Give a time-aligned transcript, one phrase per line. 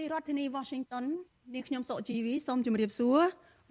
[0.00, 1.04] ពីរដ្ឋធានី Washington
[1.54, 3.20] នាងខ្ញុំសុជីវីសូមជម្រាបសួរ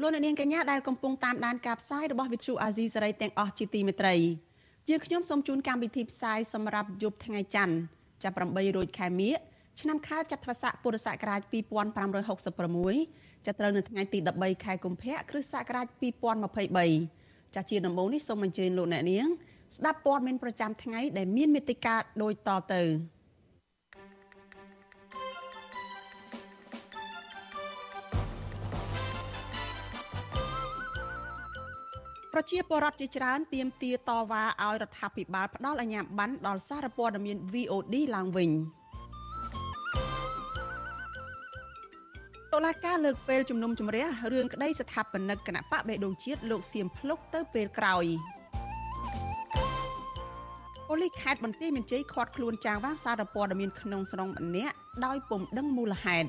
[0.01, 4.15] លោកអ្នកនាងកញ្ញាដែលកំពុងតាមដានការផ្សាយរបស់ Vithu Azizi សេរីទាំងអស់ជាទីមេត្រី
[4.87, 7.75] ជាខ្ញុំសូមជូនកម្មវិធីផ្សាយសម្រាប់យប់ថ្ងៃច័ន្ទ
[8.23, 9.33] ចាប់8រោចខែមិញ
[9.79, 11.41] ឆ្នាំខាលចត្វាស័កពុរសករាជ
[12.23, 15.87] 2566ចាប់ត្រូវនៅថ្ងៃទី13ខែកុម្ភៈគ្រិស្តសករាជ
[16.69, 19.27] 2023ចាស់ជាដំបូងនេះសូមអញ្ជើញលោកអ្នកនាង
[19.77, 22.83] ស្ដាប់ព័ត៌មានប្រចាំថ្ងៃដែលមានមេត្តាដូចតទៅ
[32.33, 38.49] ប្រជាពលរដ្ឋជាច្រើនទាមទារតវ៉ាឲ្យរដ្ឋាភិបាលផ្ដល់អាជ្ញាប័ណ្ណដល់សារព័ត៌មាន VOD ឡើងវិញ
[42.53, 48.05] តុលាការលើកពេលជំនុំជម្រះរឿងក្តីស្ថាបនិកគណៈបកបេដងជាតិលោកសៀមភ្លុកទៅពេលក្រោយ
[50.87, 56.27] ប៉ូលីសខេត្តបន្ទាយមានជ័យឃាត់ខ្លួនចាងវាងសារព័ត៌មានក្នុងស្រុងម្នាក់ដោយពុំដឹងមូលហេតុ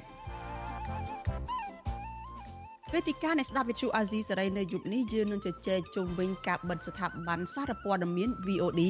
[2.95, 8.83] វេទិកានៃស្ដាប់វិទ្យុអាស៊ីសេរីនៅយប់នេះយើងនឹងជជែកជុំវិញការបិទស្ថាប័នសារព័ត៌មាន VOD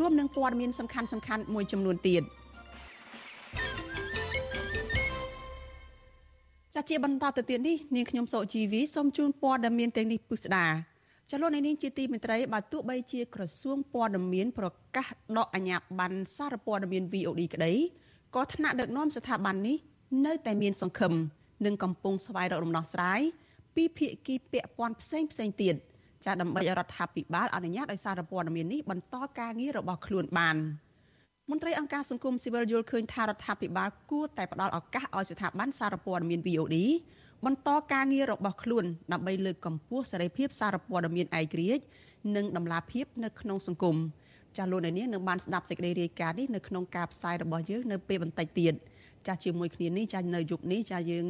[0.00, 2.22] រួមនឹងព័ត៌មានសំខាន់សំខាន់មួយចំនួនទៀត
[6.74, 10.66] ចាជាបន្តទៅទៀតនេះនាងខ្ញុំសោជីវីសូមជូនព័ត៌មានទាំងនេះពិស្ដា
[11.30, 15.06] ចលនានេះជាទីមេត្រីបើទោះបីជាក្រសួងព័ត៌មាន ប្រកាស
[15.36, 17.72] ដកអាជ្ញាប័ណ្ណសារព័ត៌មាន VOD ក្តី
[18.34, 19.76] ក៏ថ្នាក់ដឹកនាំស្ថាប័ននេះ
[20.26, 21.14] នៅតែមានសង្ឃឹម
[21.64, 23.20] និងកំពុងស្វែងរកដំណោះស្រាយ
[23.76, 25.74] ពីភាគីពាក់ព័ន្ធផ្សេងផ្សេងទៀត
[26.24, 30.56] ចាដើម្បីឲ្យរដ្ឋាភិបាលអនុញ្ញាតឲ្យសារព័ត៌មាននេះបន្តការងាររបស់ខ្លួនបាន
[31.50, 36.76] មន្ត្រីអង្គការសង្គមស៊ីវិលយល់ឃើញថារដ្ឋាភិបាលគួរតែផ្ដល់ឱកាសឲ្យស្ថាប័នសារព័ត៌មាន VOD
[37.44, 41.84] បន្តការងាររបស់ខ្លួនដើម្បីលើកកម្ពស់សេរីភាពសារព័ត៌មានឯករាជ្យ
[42.36, 43.96] និងដំណាភាពនៅក្នុងសង្គម
[44.56, 48.74] ចាស់លោកនាងនឹងបានស្ដាប់សេចក្តីរាយការណ៍នេះនៅក្នុងការផ្សាយរបស់យើងនៅពេលបន្តិចទៀត។
[49.26, 51.26] ចាស់ជាមួយគ្នានេះចាស់នៅយប់នេះចាស់យើង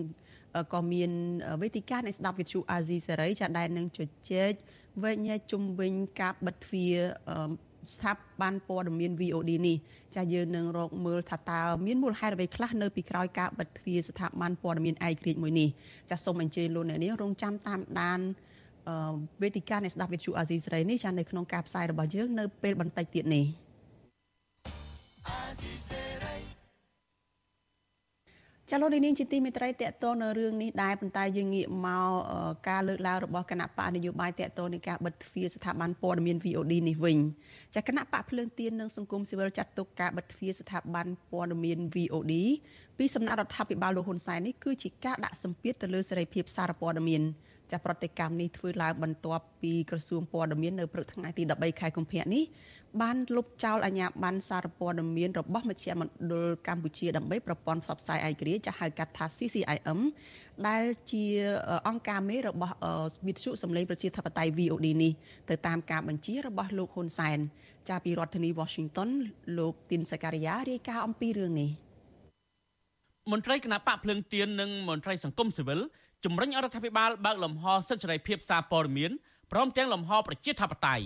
[0.74, 1.10] ក៏មាន
[1.62, 3.98] វេទិកានៃស្ដាប់វិទ្យុអាស៊ីសេរីចាស់ដែលនឹងជ
[4.30, 4.52] ជែក
[5.02, 6.96] វែកញែកជុំវិញការបិទទ្វារ
[7.94, 9.76] ស្ថាប័នព័ត៌មាន VOD នេះ
[10.14, 15.68] ចាស់យើងនឹងរកមើលថាតើមានមូលហេតុអ្វីខ្លះនៅពីក្រោយការបិទទ្វារស្ថាប័នព័ត៌មានឯករាជ្យមួយនេះ
[16.10, 18.20] ចាស់សូមអញ្ជើញលោកអ្នកនាងរងចាំតាមដាន
[19.42, 23.44] វេទិកានៃស្ដាប់វិទ្យុអាស៊ីសេរីនេះចាស់នៅក្នុងការផ្សាយរបស់យើងនៅពេលបន្តិចទៀតនេះ
[25.26, 26.15] អាស៊ីសេរី
[28.70, 32.10] ចាលោកនាងជាទីមេត្រីតកតនៅរឿងនេះដែរប៉ុន្តែយើងងាកមក
[32.68, 37.18] ការលើកឡើងរបស់គណៈបកនយោបាយតកតនៃការបិទទ្វារស្ថាប័នព័ត៌មាន VOD នេះវិញ
[37.74, 42.32] ចាគណៈបកភ្លើងទៀននិងសង្គមស៊ីវិលចាត់ទុកការបិទទ្វារស្ថាប័នព័ត៌មាន VOD
[42.98, 47.22] ពីសំណាក់រដ្ឋាភិបាលលោកហ៊ុនសែននេះគឺជាការដាក់សម្ពាធទៅលើសេរីភាពសារព័ត៌មាន
[47.72, 52.44] ចាប្រតិកម្មនេះធ្វើឡើងបន្ទាប់ពីក្រសួងព័ត៌មាននៅព្រឹកថ្ងៃទី13ខែកុម្ភៈនេះ
[53.02, 56.34] បានលុបចោលអាជ្ញាប័ណ្ណសារព័ត៌មានរបស់មជ្ឈមណ្ឌល
[56.68, 60.00] កម្ពុជាដើម្បីប្រព័ន្ធផ្សព្វផ្សាយឯករាជ្យចាហៅកាត់ថា CCIM
[60.68, 61.24] ដែលជា
[61.88, 62.74] អង្គការមេរបស់
[63.26, 65.12] វិទ្យុសម្លេងប្រជាធិបតេយ្យ VOD នេះ
[65.50, 67.38] ទៅតាមការបញ្ជារបស់លោកហ៊ុនសែន
[67.88, 69.10] ចាពីរដ្ឋធានី Washington
[69.58, 71.70] លោកទីនសការីយ៉ារាយការណ៍អំពីរឿងនេះ
[73.32, 75.80] មន្ត្រីគណៈបកភ្លើងទៀននិងមន្ត្រីសង្គមស៊ីវិល
[76.24, 79.10] ជំរុញឲ្យរដ្ឋាភិបាលបើកលំហសិទ្ធិសេរីភាពសារព័ត៌មាន
[79.52, 81.04] ព្រមទាំងលំហប្រជាធិបតេយ្យ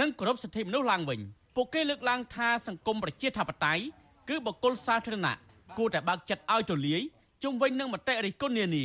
[0.00, 1.20] និងគោរពសិទ្ធិមនុស្សឡើងវិញ
[1.56, 3.82] ពួកគេលើកឡើងថាសង្គមប្រជាធិបតេយ្យ
[4.28, 5.36] គឺបុគ្គលសាធារណៈ
[5.78, 7.00] គួរតែបើកចិត្តឲ្យទូលាយ
[7.42, 8.84] ជុំវិញនឹងមតិរិះគន់នានា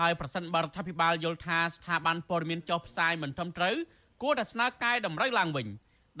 [0.00, 3.76] ហើយប្រសិនបើរដ្ឋាភិបាលយល់ថាស្ថាប័នព័ត៌មានចុះផ្សាយមិនត្រឹមត្រូវ
[4.22, 5.66] គួរតែស្នើកែតម្រូវឡើងវិញ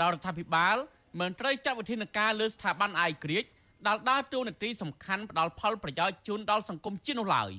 [0.00, 0.76] ដោយរដ្ឋាភិបាល
[1.20, 3.44] មិនត្រូវចាត់វិធានការលើស្ថាប័នអាយក្រិច
[3.86, 7.50] ដែលដើរតួនាទីសំខាន់ផ្ដល់ផលប្រយោជន៍ជូនដល់សង្គមជាតិនោះឡើយ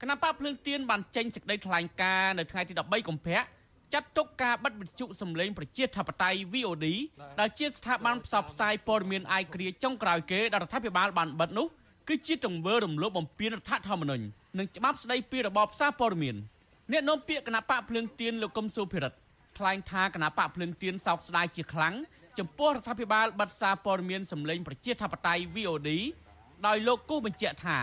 [0.00, 3.40] គណៈបកភ្លើងទៀនបានចេញសេចក្តីថ្លែងការណ៍នៅថ្ងៃទី13កុម្ភៈ
[3.94, 6.86] ចាត់ទុកការបិទវិទ្យុសម្លេងប្រជាធិបតេយ្យ VOD
[7.40, 11.66] ដែលជាស្ថាប័នផ្សព្វផ្សាយព័ត៌មានអាយក្រិចចុងក្រោយគេដែលរដ្ឋាភិបាលបានបិទនោះ
[12.08, 14.24] គឺជាទង្វើរំលោភបំពានរដ្ឋធម្មនុញ្ញ
[14.58, 16.36] និងច្បាប់ស្តីពីរបបផ្សាយព័ត៌មាន
[16.92, 19.18] អ្នកនាំពាក្យគណៈបកភ្លើងទៀនលោកកឹមសុភិរិទ្ធ
[19.58, 21.94] ថ្លែងថាគណៈបកភ្លើងទៀនសោកស្ដាយជាខ្លាំង
[22.38, 25.90] ចំពោះរដ្ឋាភិបាលបិទសារព័ត៌មានសម្លេងប្រជាធិបតេយ្យ VOD
[26.66, 27.78] ដោយលោកគូបញ្ជាក់ថា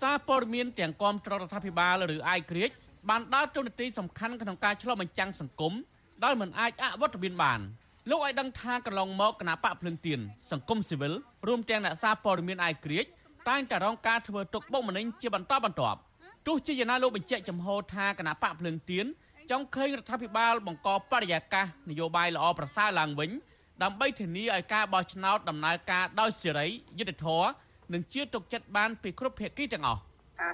[0.00, 2.70] សារព័ត៌មានទាំងគាំទ្ររដ្ឋាភិបាលឬអាយក្រិច
[3.10, 5.72] បានដើរតួនាទីសំខាន់ក្នុងការឆ្លុះបញ្ចាំងសង្គម
[6.24, 7.60] ដែលមិនអាចអវត្តមានបាន
[8.10, 10.20] លោកឲ្យដឹងថាកន្លងមកគណៈបកភ្លឹងទៀន
[10.50, 11.12] សង្គមស៊ីវិល
[11.46, 13.04] រួមទាំងអ្នកសារព័ត៌មានអាយក្រិច
[13.48, 15.98] តែងតែរងការធ្វើទុកបុកម្នេញជាបន្តបន្ទាប់
[16.46, 19.06] ទោះជាយ៉ាងណាលោកបញ្ជាក់ចំហថាគណៈបកភ្លើងទៀន
[19.50, 23.30] ចង់ឃើញរដ្ឋាភិបាលបង្កបរិយាកាសនយោបាយល្អប្រសើរឡើងវិញ
[23.82, 26.66] ដើម្បីធានាឲ្យការបោះឆ្នោតដំណើរការដោយសេរី
[26.98, 27.48] យុត្តិធម៌
[27.92, 30.00] និងជាទុកចិត្តបានពីគ្រប់ភាគីទាំងអស់
[30.38, 30.48] ថា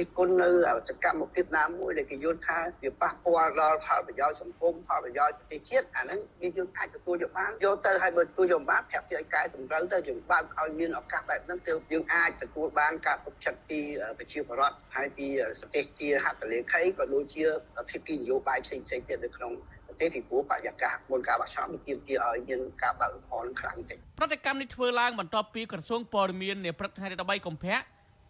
[0.00, 0.48] រិះគន់នៅ
[0.88, 13.80] សកម្មភាពណាមួយដែលគេយល់ថាវាប៉ះពាល់ដល់ផលប្រយោជន៍សង្គមផលប្រយោជន៍ប្រទេសជាតិអាហ្នឹងវាយើងអាចទទួលយកបានយកទៅឲ្យបើទទួលយកបានប្រាប់ជាឲ្យកែតម្រូវទៅយើងបើកឲ្យមានឱកាសបែបហ្នឹងទើបយើងអាចទទួលបានការទុកចិត្តពី
[14.18, 15.26] ប្រជាពលរដ្ឋហើយពី
[15.60, 17.44] ប្រទេសជាហត្ថលេខីក៏ដូចជា
[17.90, 19.52] ភាគីនយោបាយផ្សេងៗទៀតនៅក្នុង
[19.86, 27.76] ប្រទេសពីព្រោះបរិយាកាសមុនការបោះឆ្នោតមានទាមទារឲ្យមានការបើកលំហខ្លាំងតិចប្រតិកម្មនេះធ្វើឡើងបន្ទាប់ពីក្រសួងព័ត៌មាននាព្រឹកថ្ងៃទី13កុម្ភៈ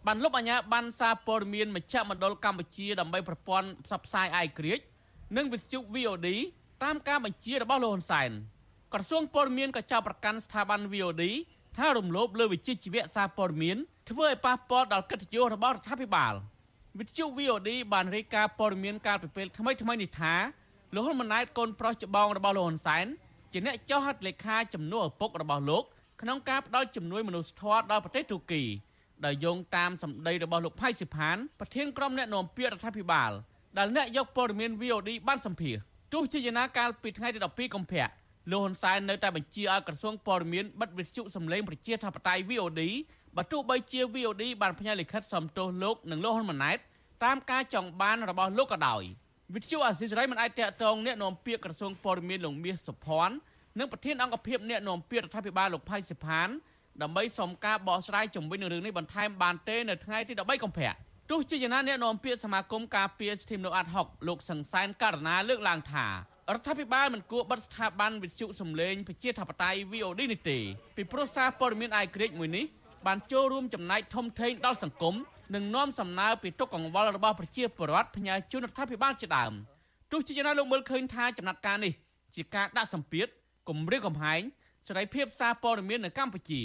[0.07, 4.79] បានលុបអាជ្ញាប័ណ្ណសារព័ត៌មានមជ្ឈមណ្ឌលកម្ពុជាដើម្បីប្រព័ន្ធផ្សព្វផ្សាយអាយក្រិច
[5.37, 6.27] និងវិទ្យុ VOD
[6.83, 8.29] តាមការបញ្ជារបស់លោកហ៊ុនសែន
[8.93, 11.23] ក្រសួងព័ត៌មានក៏ចោទប្រកាន់ស្ថាប័ន VOD
[11.77, 13.77] ថារំលោភលើវិជ្ជាជីវៈសារព័ត៌មាន
[14.09, 16.33] ធ្វើឲ្យប៉ះពាល់ដល់កិត្តិយសរបស់រដ្ឋាភិបាល
[16.99, 20.33] វិទ្យុ VOD បានរាយការណ៍ព័ត៌មានកាលពីពេលថ្មីថ្មីនេះថា
[20.93, 23.05] លោកហ៊ុនម៉ាណែតកូនប្រុសច្បងរបស់លោកហ៊ុនសែន
[23.51, 25.83] ជាអ្នកចុះហត្ថលេខាជំនួសឪពុករបស់លោក
[26.21, 28.63] ក្នុងការផ្តល់ជំនួយមនុស្សធម៌ដល់ប្រទេសទូគី
[29.25, 33.31] ដោយយោងតាមសម្ដីរបស់លោកផៃសិផានប្រធានក្រុមអ្នកនាំពាក្យរដ្ឋាភិបាល
[33.77, 35.75] ដែលអ្នកយកព័ត៌មាន VOD បានសម្ភាស
[36.13, 38.07] ទោះជាយ៉ាងណាកាលពីថ្ងៃទី12កុម្ភៈ
[38.51, 42.81] លោកហ៊ុនសែននៅតែបញ្ជាឲ្យក្រសួងព័ត៌មានបិទវិទ្យុសម្លេងប្រជាធិបតេយ្យ VOD
[43.35, 46.77] បើទោះបីជា VOD បានផ្ញើលិខិតសំទោសលោកនិងលោកហ៊ុនម៉ាណែត
[47.23, 49.03] តាមការចង់បានរបស់លោកក៏ដោយ
[49.53, 53.35] វិទ្យុអាស៊ីសេរីមិនអាចតាក់ទងអ្នកនាំពាក្យក្រសួងព័ត៌មានលោកមាសសុភ័ណ្ឌ
[53.79, 56.47] និងប្រធានអង្គភិបអ្នកនាំពាក្យរដ្ឋាភិបាលលោកផៃសិផាន
[57.01, 60.91] ដើម្បីសុំការបកស្រាយជំវិញនឹងរឿងនេះបន្ថែមបានទេនៅថ្ងៃទី13កុម្ភៈ
[61.29, 66.11] ទោះជាយ៉ាងណាអ្នកនាំពាក្យសមាគមការពារសិទ្ធិមនុស្សអាត់ហុកលោកសង្សានករណាលើកឡើងថារ
[66.57, 70.59] ដ្ឋាភិបាលមិនគួរបិទស្ថាប័នវិទ្យុសំឡេងប្រជាធិបតេយ្យ VOD នេះទេ
[70.95, 72.65] ពីព្រោះសារព័ត៌មានអាយក្រិចមួយនេះ
[73.05, 75.15] បានចូលរួមចំណែកធំធេងដល់សង្គម
[75.55, 79.53] និងនាំសំណើពីទុកកង្វល់របស់ប្រជាពលរដ្ឋផ្ញើជូនរដ្ឋាភិបាលជាដើម
[80.11, 81.93] ទោះជាយ៉ាងណាលោកមើលឃើញថាចំណាត់ការនេះ
[82.35, 83.27] ជាការដាក់សម្ពាធ
[83.69, 84.41] គម្រាមកំហែង
[84.87, 86.61] សេរីភាពសារព័ត៌មាននៅកម្ពុជា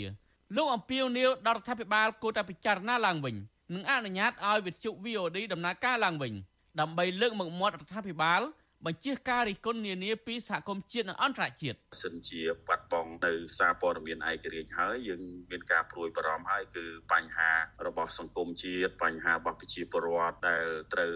[0.56, 3.36] លោកអំពីវនីវដល់រដ្ឋាភិបាលគួរតែពិចារណាឡើងវិញ
[3.74, 6.32] និងអនុញ្ញាតឲ្យវិទ្យុ VOD ដំណើរការឡើងវិញ
[6.80, 8.42] ដើម្បីលើកមុខមាត់រដ្ឋាភិបាល
[8.86, 17.50] បញ្ជាការរិះគន់នានាពីសហគមន៍ជាតិនិងអន្តរជាតិសិនជាបាត់បង់នៅសារព័ត៌មានឯករាជ្យហើយយើងមានការព្រួយបារម្ភហើយគឺបញ្ហា
[17.86, 21.14] របស់សង្គមជាតិបញ្ហារបស់ប្រជាពលរដ្ឋដែលត្រូវ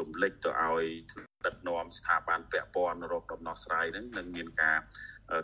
[0.00, 0.86] រំលេចទៅឲ្យ
[1.46, 4.78] ដឹកនាំស្ថាប័នពាក់ព័ន្ធរកដំណោះស្រាយនឹងនឹងមានការ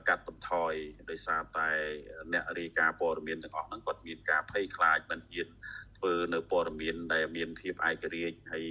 [0.09, 0.73] កាត់បន្ថយ
[1.11, 1.69] ដោយសារតែ
[2.33, 5.49] អ្នករាយការណ៍ព័ត៌មានទាំងអស់ហ្នឹងគាត់មានការភ័យខ្លាចមិនហ៊ាន
[5.99, 8.67] ធ្វើនៅព័ត៌មានដែលមានភាពឯករាជ្យហើយ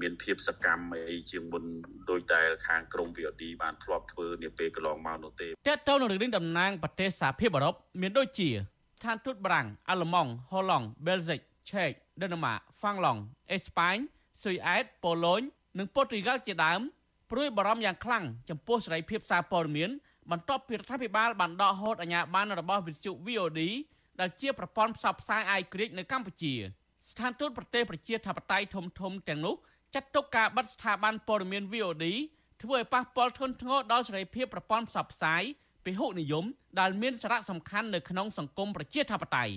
[0.00, 1.64] មានភាពសកម្មអីជាងមុន
[2.10, 8.48] ដោយដែលខាងក្រម VOD បានធ្លាប់ធ្វើនាពេលកន្លងមកនោះទេតើតើនៅរឿងតំណាងប្រទេសសហភាពអឺរ៉ុបមានដូចជា
[8.98, 11.40] ស្ថានទូតបារាំងអាល្លឺម៉ង់ហូឡង់បែលហ្សិក
[11.70, 11.90] ឆេក
[12.22, 13.20] ដេណឺម៉ាហ្វាំងឡង់
[13.52, 13.96] អេស្ប៉ាញ
[14.42, 15.42] ស៊ុយអែតប៉ូឡូញ
[15.78, 16.80] និងប៉ូទុយហ្គាល់ជាដើម
[17.30, 19.90] ព្រួយបារម្ភយ៉ាងខ្លាំងចំពោះសេរីភាពសារព័ត៌មាន
[20.30, 23.60] បន្ទាប់ពីរដ្ឋាភិបាលបានដកហូតអាជ្ញាប័ណ្ណរបស់វិទ្យុ VOD
[24.20, 26.54] ដែលជាប្រព័ន្ធផ្សព្វផ្សាយអាយក្រិចនៅកម្ពុជា
[27.10, 29.54] ស្ថានទូតប្រទេសប្រជាធិបតេយ្យធំធំទាំងនោះ
[29.94, 32.04] ចាត់ទុកការបិទស្ថាប័នព័ត៌មាន VOD
[32.62, 35.42] ធ្វើឲ្យប៉ះពាល់ធ្ងន់ធ្ងរដល់សេរីភាពប្រព័ន្ធផ្សព្វផ្សាយ
[35.84, 36.44] ពហុនិយម
[36.80, 39.54] ដែលមានសារៈសំខាន់នៅក្នុងសង្គមប្រជាធិបតេយ្យ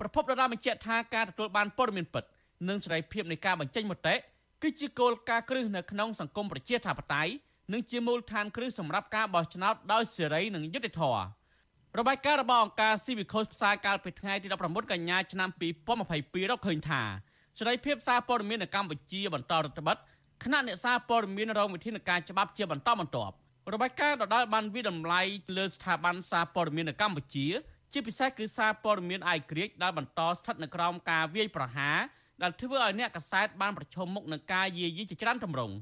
[0.00, 2.24] ប្រពន្ធដដាបញ្ជាក់ថាការទទួលបានព័ត៌មានពិត
[2.68, 4.14] និងសេរីភាពនៃការបញ្ចេញមតិ
[4.62, 7.32] គឺជាគោលការណ៍គ្រឹះនៅក្នុងសង្គមប្រជាធិបតេយ្យ
[7.72, 11.22] និងជាមូលដ្ឋានគ្រឹះសម្រាប់ការបោះឆ្នោតដោយសេរីនិងយុត្តិធម៌
[11.98, 15.48] របាយការណ៍របស់អង្គការ Civicus ផ្សាយកាលពីថ្ងៃទី19កញ្ញាឆ្នាំ
[16.00, 17.02] 2022រកឃើញថា
[17.58, 19.98] សេរីភាពសារព័ត៌មាននៅកម្ពុជាបន្តរដ្ឋបတ်
[20.42, 23.34] គណៈអ្នកសារព័ត៌មានរងវិធានការច្បាប់ជាបន្តបន្ទាប់
[23.72, 25.20] របាយការណ៍ដដែលបានវិតម្លៃ
[25.56, 27.46] លើស្ថាប័នសារព័ត៌មាននៅកម្ពុជា
[27.92, 31.98] ជាពិសេសគឺសារព័ត៌មានអាយក្រិចដែលបន្តស្ថិតនៅក្រោមការវាយប្រហារ
[32.42, 35.74] ដែលធ្វើឲ្យអ្នកកសែតបានប្រឈមមុខនឹងការយាយីជាច្រើនទម្រង់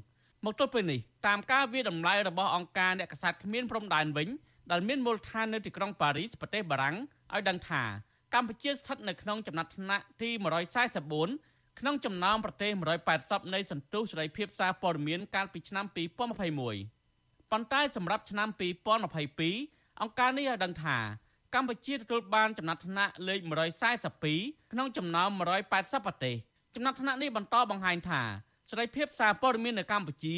[0.45, 4.29] មកទល់ពេលនេះតាមការវាតម្លៃរបស់អង្គការអ្នកកសែតគ្មានព្រំដែនវិញ
[4.71, 6.95] ដែលមានមូលដ្ឋាននៅទីក្រុងប៉ារីសប្រទេសបារាំង
[7.33, 7.83] ឲ្យដឹងថា
[8.33, 10.29] កម្ពុជាស្ថិតនៅក្នុងចំណាត់ថ្នាក់ទី
[11.05, 12.71] 144ក្នុងចំណោមប្រទេស
[13.13, 18.47] 180នៃសន្ទុះសេរីភាពសារព័ត៌មានកាលពីឆ្នាំ2021ប៉ុន្តែសម្រាប់ឆ្នាំ
[19.39, 20.97] 2022អង្គការនេះឲ្យដឹងថា
[21.55, 23.39] កម្ពុជាទទួលបានចំណាត់ថ្នាក់លេខ
[24.05, 25.29] 142ក្នុងចំណោម
[25.67, 26.35] 180ប្រទេស
[26.75, 28.21] ចំណាត់ថ្នាក់នេះបន្តបង្ហាញថា
[28.69, 30.35] សេរីភាពសារព័ត៌មាននៅកម្ពុជា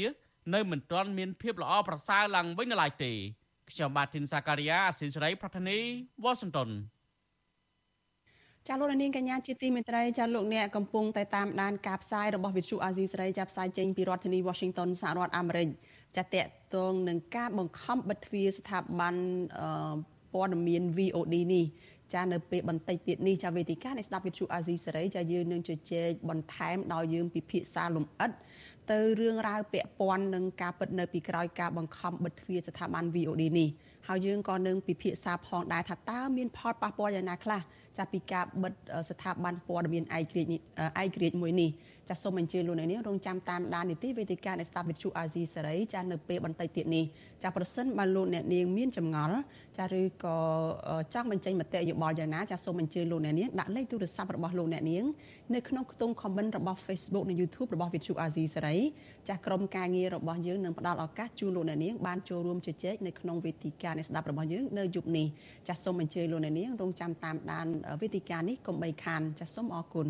[0.54, 3.12] នៅមិនទាន់មានភាពល្អប្រសើរឡើងវិញនៅឡើយទេ
[3.70, 5.78] ខ្ញុំបាទធីនសាការីយ៉ាអស៊ីសេរីប្រធានី
[6.24, 6.70] វ៉ាស៊ីនតោន
[8.68, 15.68] ចាលោកនាងកញ្ញាជាទីមេត្រីចាលោកអ្នកកំពុងតែតាមដានការផ្សាយរបស់វិទ្យុអាស៊ីសេរីចាប់ផ្សាយចេញពីរដ្ឋធានី Washington សហរដ្ឋអាមេរិក
[16.18, 19.16] ចាតកតងនឹងការបង្ខំបិទទ្វារស្ថាប័ន
[20.34, 21.66] ព័ត៌មាន VOD នេះ
[22.13, 28.32] ចានៅពេលបន្តិចទៀតនេះចាវេទិកានៃស្ដាប់វិទ្យុអាស៊ីសេរីចាយើងនឹងជជែកបន្ថែមដល់យើងពិភាក្សាលំអិត
[28.91, 33.70] ទៅរឿងរ៉ាវពាក់ព័ន្ធនឹងការពិតនៅពីក្រោយការបង្ខំបិទទ្វារស្ថាប័ន VOD នេះ
[34.08, 37.62] ហើយយើងក៏នឹងពិភាក្សាផងដែរថាតើមានផលប៉ះពាល់យ៉ាងណាខ្លះ
[37.98, 38.74] ចាប់ពីការបិទ
[39.10, 40.53] ស្ថាប័នព័ត៌មានឯករាជ្យ
[41.01, 41.70] ឯករាជ្យមួយនេះ
[42.12, 47.06] ចាសសូមអញ្ជើញលោកអ្នកនាងរងចាំតាមដាននីតិវេទិកានៃស្ដាប់វិទ្យុអាស៊ីសេរីចាសនៅពេលបន្តិចទៀតនេះ
[47.44, 49.39] ចាសប្រសិនបើលោកអ្នកនាងមានចម្ងល់
[49.77, 50.38] ចាសឬក៏
[51.13, 55.06] ចង់បញ្ចេញមតិយោបល់យ៉ាងណាចាសសូមអញ្ជើញលោកអ្នកនាងដាក់លេខទូរស័ព្ទរបស់លោកអ្នកនាង
[55.56, 58.77] នៅក្នុងខ្ទង់ comment របស់ Facebook និង YouTube របស់វិទ្យុអាស៊ីសេរី
[59.27, 65.27] ចាសក្រុមការងាររបស់យើងនឹងផ្ដល់ឱកាសជូនលោកអ្នកនាងបានចូលរួមជជែកនៅក្នុងវេទិកានៃស្ដាប់របស់យើងនៅយប់នេះ
[65.68, 67.68] ចាសសូមអញ្ជើញលោកអ្នកនាងរងចាំតាមដាន
[68.01, 70.10] វេទិកានេះកុំបីខានចាសសូមអរគុណ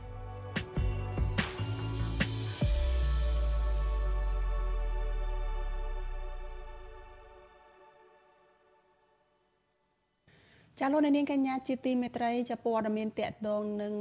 [10.79, 13.93] ចាលោកនាងកញ្ញាជាទីមេត្រីចាព័ត៌មានតកតងនឹង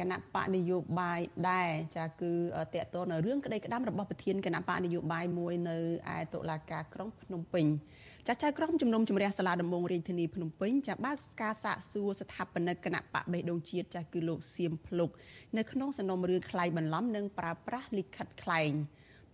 [0.00, 2.32] គណៈបកនយោបាយដែរចាគឺ
[2.74, 5.76] តកតងនៅរឿងក្តីក្តាំរបស់ប្រធានគណៈបកនយោបាយមួយនៅ
[6.16, 7.66] ឯតុលាការក្រុងភ្នំពេញ
[8.28, 15.10] ចាចៅក្រមជំនុំជម្រះសាលាដំបងរាជធានីភ្នំពេញចាបើកការសាកសួរស្ថាបនិកគណៈបកបេះដូងជាតិចាគឺលោកសៀមភ្លុក
[15.56, 18.72] នៅក្នុងសំណុំរឿងខ្លែងបន្លំនិងប្រើប្រាស់លិខិតខ្លែង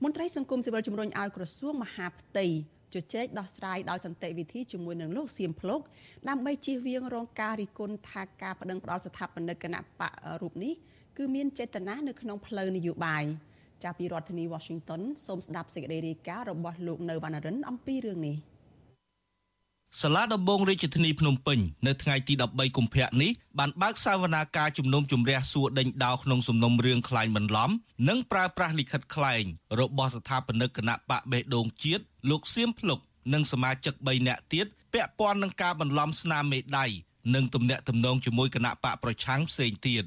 [0.03, 2.47] មន្ត្រីសង្គមស៊ីវិលជំរុញឲ្យក្រសួងមហាផ្ទៃ
[2.95, 5.81] ជជែកដោះស្រាយដោយសន្តិវិធីជាមួយនឹងលោកសៀមភ្លុក
[6.29, 10.75] ដើម្បីជៀសវាងរងការរិះគន់ថាការបដិងផ្ដាល់ស្ថាបនិកគណៈបករូបនេះ
[11.17, 13.25] គឺមានចេតនានៅក្នុងផ្លូវនយោបាយ
[13.85, 18.37] ចាប់ពីរដ្ឋធានី Washington សូមស្ដាប់សេចក្តីរាយការណ៍របស់លោកនៅវណ្ណរិនអំពីរឿងនេះ
[20.01, 27.71] សាលាដំបងរាជធានីភ្នំពេញនៅថ្ងៃទី13កុម្ភៈនេះបានបើកសវនាការជំនុំជម្រះសួរដេញដោលក្នុងសំណុំរឿងខ្លែងបន្លំ
[28.09, 29.45] និងប្រើប្រាស់លិខិតខ្លែង
[29.81, 32.99] របស់ស្ថាបនិកគណៈបកបេះដូងជាតិ លោកសៀមភ្លុក
[33.33, 36.87] និងសមាជិក3នាក់ទៀតពាក់ព័ន្ធនឹងការបន្លំស្នាមមេដៃ
[37.35, 40.05] និងទំនាក់ទំនងជាមួយគណៈបកប្រឆាំងផ្សេងទៀត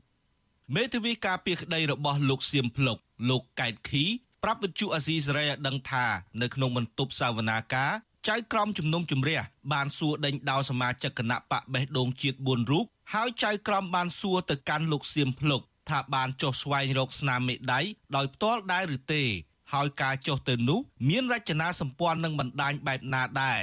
[0.75, 2.97] មេធាវីការពារក្តីរបស់លោកសៀមភ្លុក
[3.29, 4.03] លោកកែតខី
[4.43, 6.05] ប្រាប់វិទ្យុអាស៊ីសេរីឲ្យដឹងថា
[6.41, 7.91] នៅក្នុងបន្ទប់សាវនាការ
[8.27, 9.39] ចៅក្រមជំនុំជម្រះ
[9.73, 17.79] បានសួរដេញដោលសមាជិកគណៈបកបេះដូងជាតិ4រូបហើយចៅក្រមបានសួរទៅកាន់លោកសៀមភ្លុកថាបានចុះស្វែងរកស្នាមមេដៃ
[18.15, 19.23] ដោយផ្ទាល់ដែរឬទេ
[19.72, 23.58] ហើយការចុះទៅនោះមានរចនាសម្ព័ន្ធនឹងបណ្ដាញបែបណាដែរ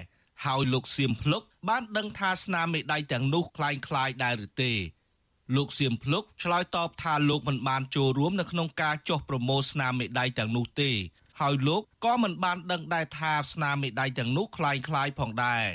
[0.45, 4.71] ហើយលោកសៀមភ្លុកបានដឹងថាស្នាមមេដៃទាំងនោះคล้ายคล้ายដែរឬទេ
[5.55, 10.91] លោកសៀមភ្លុកឆ្លើយតបថាលោកមិនបានចូលរួមនៅក្នុងការចុះប្រមូលស្នាមមេដៃទាំងនោះទេ
[11.41, 15.65] ហើយលោកក៏មិនបានដឹងដែរថាស្នាមមេដៃទាំងនោះคล้ายคล้ายផងដែរ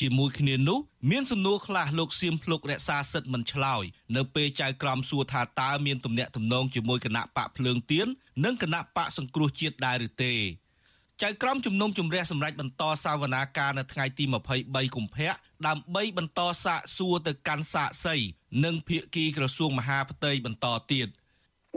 [0.00, 0.78] ជាមួយគ្នានោះ
[1.10, 3.84] មានសំណួរខ្លះលោកសៀមភ្លុករក្សាសិទ្ធិមិនឆ្លើយ
[4.16, 8.06] នៅពេលចៅក្រមសួរថាតើមានទំនាក់ទំនងជាមួយគណៈបកភ្លើងទៀន
[8.44, 10.34] និងគណៈបកសង្គ្រោះជាតិដែរឬទេ
[11.22, 14.24] ចៅក្រមជំនុំជម្រះសម្រាប់បន្តសាវនាការនៅថ្ងៃទី
[14.60, 15.30] 23កុម្ភៈ
[15.66, 18.16] ដើម្បីបន្តសាកសួរទៅកាន់សាកសី
[18.64, 21.08] និងភាគីក្រសួងមហាផ្ទៃបន្តទៀត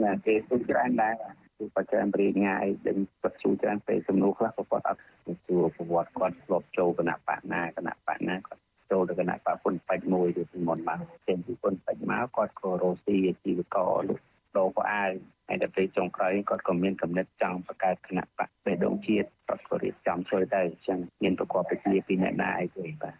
[0.04, 1.14] ណាគេទូច្រើនដែរ
[1.58, 5.00] គឺបច្ចេកវិទ្យាងាយដឹងបទជួច្រើនពេលសំណួរខ្លះក៏គាត់អត់
[5.46, 14.20] សួរប្រវត្តិគាត់ធ្លាប់ចូលគណៈបកណាគណៈបកណាគាត់ចូលទៅគណៈបកពុនបាច់មួយឬពីមុនមកចេញពីពុនបាច់មកគាត់ក៏រស់ស៊ីជីវករលោក
[14.58, 15.10] ដោក៏អាយ
[15.48, 23.14] ហើយដល់ពេលចុងក្រោយគាត់ក៏មានកំណត់ចង់បង្កើតគណៈបកបេះដូងជាតិគាត់ក៏រៀបចំជួយទៅអញ្ចឹងមានប្រកបវិជ្ជាពីអ្នកណាអីទៅបាទ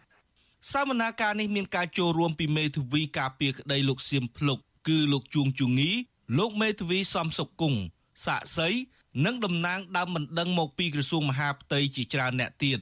[0.71, 5.89] សវនាការនេះមានការចូលរួមពីមេធាវីការពារក្តីលោកសៀមភ្លុកគឺលោកជួងជងី
[6.39, 7.79] លោកមេធាវីសំសុកគង់
[8.25, 8.69] សាក់សី
[9.25, 12.79] និងតំណាងដើមមិនដឹងមកពីក្រសួងមហាផ្ទៃជាច្រើនអ្នកទៀត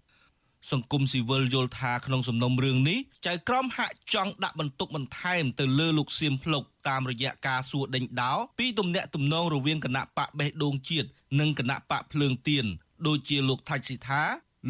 [0.72, 11.08] សង្គមស៊ីវិលយល់ថាក្នុងសំណុំរឿងនេះចៅក្រមហាក់ចង់ដាក់បន្ទុកបន្ថែមទៅលើលោកសៀមភ្លុកតាមរយៈការសួរដេញដោលពីទំនាក់ទំនងរវាងគណៈបកបេះដូងជាតិ
[11.40, 12.66] និងគណៈបកភ្លើងទៀន
[13.08, 14.22] ដូចជាលោកថាច់ស៊ីថា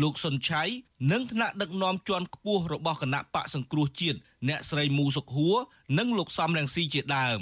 [0.01, 0.63] លោកសុនឆៃ
[1.11, 5.57] និងថ្នាក់ដឹកនាំជាន់ខ្ពស់របស់គណៈបកសង្គ្រោះជាតិអ្នកស្រីមូសុកហួរ
[5.97, 7.41] និងលោកសំរងស៊ីជាដើម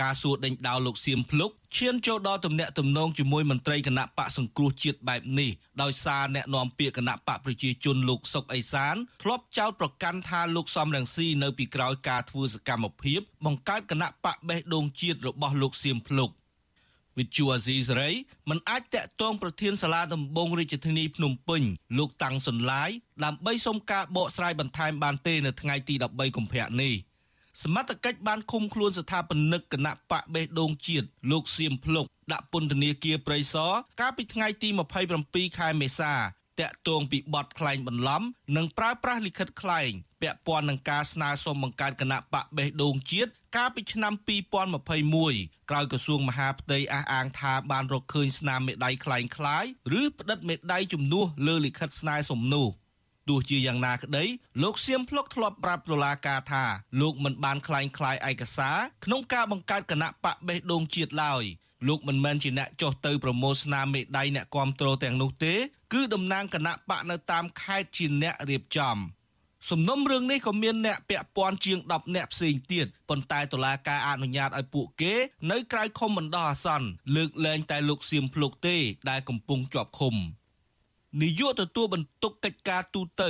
[0.00, 5.50] ការសួរដេញដោលលោកសៀមភ្លុកឈានចូលដល់ទំនាក់ទំនងជាមួយមន្ត្រីគណៈបកសង្គ្រោះជាតិបែបនេះ
[5.82, 16.30] ដោយសារអ្នកនាំពាក្យគណៈបកប្រជាជនលោកសុកអេសានធ្លាប់ចោទប្រកាន់ថាលោកសំរងស៊ីនៅពីក្រោយការធ្វើសកម្មភាពបង្កើតគណៈបកបេះដូងជាតិរបស់លោកសៀមភ្លុក
[17.18, 18.10] វិទ្យុអាស៊ីសេរី
[18.50, 21.62] មិនអាចតាក់ទងប្រធានសាលាដំបងរាជធានីភ្នំពេញ
[21.98, 22.90] លោកតាំងសុនឡាយ
[23.24, 26.94] ដើម្បីសុំការបកស្រាយបន្ថែមបានទេនៅថ្ងៃទី13កុម្ភៈនេះ។
[27.62, 34.68] សមត្ថកិច្ចបានឃុំខ្លួនស្ថាបនិកគណៈបកបេះដូងជាតិលោកសៀមភ្លុកដាក់ពន្ធនាគារព្រៃសរកាលពីថ្ងៃទី
[35.14, 36.12] 27ខែមេសា
[36.60, 38.22] តាក់ទងពីបទក្លែងបន្លំ
[38.56, 39.90] និងប្រើប្រាស់លិខិតក្លែង
[40.22, 44.12] ពាក់ព័ន្ធនឹងការស្នើសុំបង្កើតគណៈបកបេះដូងជាតិកាលពីឆ្នាំ
[44.92, 49.64] 2021ក្រោយក្រសួងមហាផ្ទៃអះអាងថាបានរកឃើញស្នាមមេដៃក្លែងក្លាយ
[50.00, 52.68] ឬផ្តិតមេដៃជំនួសលើលិខិតស្នើសុំនោះ
[53.29, 54.23] ទោះជាយ៉ាងណាក្តី
[54.63, 56.63] លោកសៀមភ្លុកធ្លាប់ប្រាប់តុលាការថា
[57.01, 61.43] លោកមិនបានคล้ายคล้ายឯកសារក្នុងការបង្កើតគណៈបកបេះដូងជាតិឡើយ
[61.87, 65.55] លោកមិនមែនជាអ្នកចុះទៅប្រមូលស្នាមមេដៃអ្នកគ្រប់គ្រងទាំងនោះទេ
[65.93, 68.97] គឺតំណាងគណៈបកនៅតាមខេត្តជាអ្នករៀបចំ
[69.69, 75.13] សំណុំរឿងនេះក៏មានអ្នកពាក់ព័ន្ធជាង10អ្នកផ្សេងទៀតប៉ុន្តែតុលាការអនុញ្ញាតឲ្យពួកគេ
[75.51, 78.77] នៅក្រៅឃុំបណ្ដោះអាសន្នលើកលែងតែលោកសៀមភ្លុកទេ
[79.09, 80.15] ដែលកំពុងជាប់ឃុំ។
[81.18, 83.22] នាយកទទួលបន្ទុកកិច្ចការទូត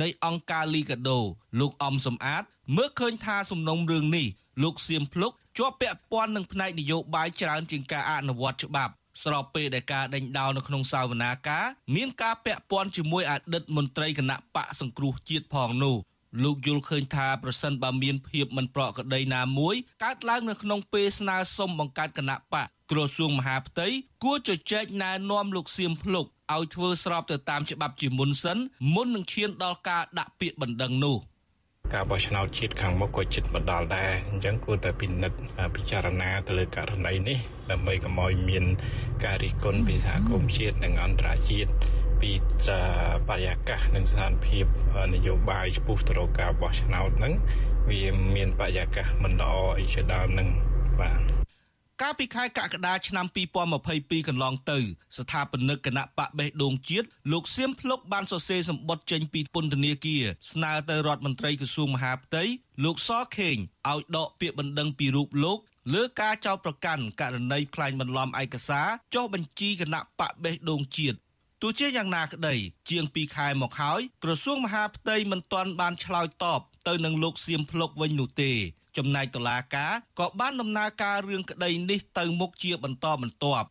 [0.00, 1.20] នៃអង្គការលីកាដូ
[1.60, 2.42] លោកអំសំអាត
[2.76, 4.26] មើលឃើញថាសំណុំរឿងនេះ
[4.62, 11.64] លោកសៀមភ្លុកជាប់ពាក់ព័ន្ធនឹងផ្នែកនយោបាយច្រើនជាងការអនុវត្តច្បាប់ស្របពេលដែលការដេញដោលនៅក្នុងសាវនាការ
[11.94, 15.96] មានការពាក់ព័ន្ធជាមួយអតីតមន្ត្រីគណៈបកសង្គ្រោះជាតិផងនោះ
[16.42, 19.74] លោកយល់ឃើញថាប្រសិនបើមានភាពមិនប្រក្រតីណាមួយ
[20.04, 23.86] កើតឡើងនៅក្នុងពេលស្នើសុំបង្កើតគណៈបក ក្រសួងមហាផ្ទៃ
[24.24, 28.58] គួរជជែកណែនាំលោកសៀមភ្លុកឲ្យធ្វើស្របទៅតាមច្បាប់ជាមុនសិន
[28.94, 31.18] មុននឹងឈានដល់ការដាក់ពាក្យបណ្ដឹងនោះ
[31.94, 35.38] ការបោះឆ្នោតជាតិខាងមុខក៏ជិតមកដល់ដែរអញ្ចឹងគួរតែពិនិត្យ
[35.74, 37.38] ពិចារណាទៅលើករណីនេះ
[37.70, 38.64] ដើម្បីកុំឲ្យមាន
[39.24, 41.70] ការរិះគន់ពីសហគមន៍ជាតិនិងអន្តរជាតិ
[42.20, 42.30] ពី
[43.28, 44.64] បរិយាកាសនិងស្ថានភាព
[45.14, 47.34] នយោបាយឆ្ពោះទៅរកការបោះឆ្នោតហ្នឹង
[47.90, 48.02] វា
[48.34, 50.48] មានបរិយាកាសមិនល្អអីជាដើមហ្នឹង
[51.00, 51.33] បាទ
[52.02, 53.26] កាលពីខែកក្កដាឆ្នាំ
[53.76, 54.78] 2022កន្លងទៅ
[55.16, 62.44] ស្ថាបនិកគណៈបកបេះដូងជាតិលោកសៀមភ្លុកបានសរសេរសម្បត្តិចេញពីពន្ធនាគារស្នើទៅរដ្ឋមន្ត្រីក្រសួងមហាផ្ទៃ
[62.84, 63.56] លោកសខេង
[63.90, 65.58] ឲ្យដកពាក្យបណ្ដឹងពីរូបលោក
[65.94, 71.16] លើការចោទប្រកាន់ករណីក្លែងបន្លំឯកសារចុះបញ្ជីគណៈបកបេះដូងជាតិ
[71.62, 72.54] ទោះជាយ៉ាងណាក្តី
[72.90, 78.52] ជាង2ខែមកហើយក្រសួងមហាផ្ទៃមិនទាន់បានឆ្លើយតបទៅនឹងលោកសៀមភ្លុកវិញនោះទេ
[78.96, 83.68] ចំណែកតុលាការក៏បានដំណើរការរឿងក្តីនេះទៅមុខជាបន្តបន្ទាប់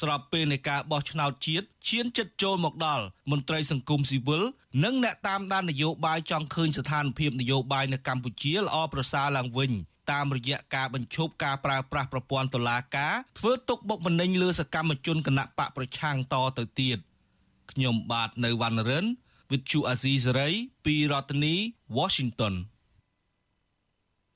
[0.00, 4.42] ស្របពេលនៃការបោះឆ្នោតជាតិឈានចិត្តចូលមកដល់មន្ត្រីសង្គមស៊ីវិល
[4.84, 9.72] និងអ្នកតាមដាននយោបាយចង់ឃើញស្ថានភាពនយោបាយនៅកម្ពុជាល្អប្រសើរឡើងវិញ
[10.12, 16.98] តាមរយៈការបញ្ឈប់ការប្រើប្រាស់ប្រព័ន្ធតុលាការធ្វើទុកបុកម្នេញលើសកម្មជនគណៈបកប្រឆាំងតទៅទៀត
[17.70, 19.06] ខ្ញុំបាទនៅវណ្ណរិន
[19.50, 20.50] With Chu Azizi
[20.84, 21.54] ពីរដ្ឋធានី
[21.98, 22.54] Washington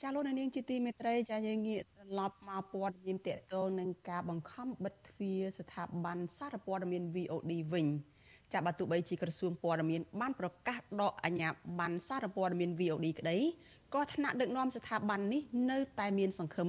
[0.03, 7.87] ចាលោកនាងជាទីមេត្រីចាយើងងាកត្រឡប់មកព័ត៌មានតកតងនឹងការបង្ខំបិទទ្វារស្ថាប័នសារព័ត៌មាន VOD វិញ
[8.53, 13.39] ចាបើទោះបីជាក្រសួងព័ត៌មានបានប្រកាសដកអាជ្ញាប័ណ្ណសារព័ត៌មាន VOD ក្តី
[13.95, 16.69] ក៏ថ្នាក់ដឹកនាំស្ថាប័ននេះនៅតែមានសង្ឃឹម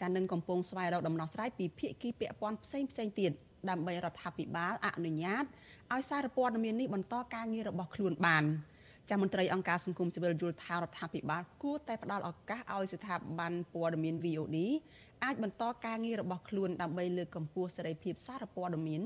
[0.00, 3.32] ចានឹងកំពុងស្វែងរកដំណោះស្រាយពីភាគីពាក់ព័ន្ធផ្សេងផ្សេងទៀត
[3.70, 5.44] ដើម្បីរដ្ឋាភិបាលអនុញ្ញាត
[5.92, 8.44] ឲ្យសារព័ត៌មាននេះបន្តការងាររបស់ខ្លួនបាន
[9.08, 14.56] ចាមន្ត្រីអង្គការសង្គមស៊ីវិលយល់ថារដ្ឋាភិបាលគួរតែផ្ដល់ឱកាសឲ្យស្ថាប័នព័ត៌មាន VOD
[15.24, 19.02] អាចបន្តការងាររបស់ខ្លួនដើម្បីលើកកម្ពស់សេរីភាពសារព័ត៌មាន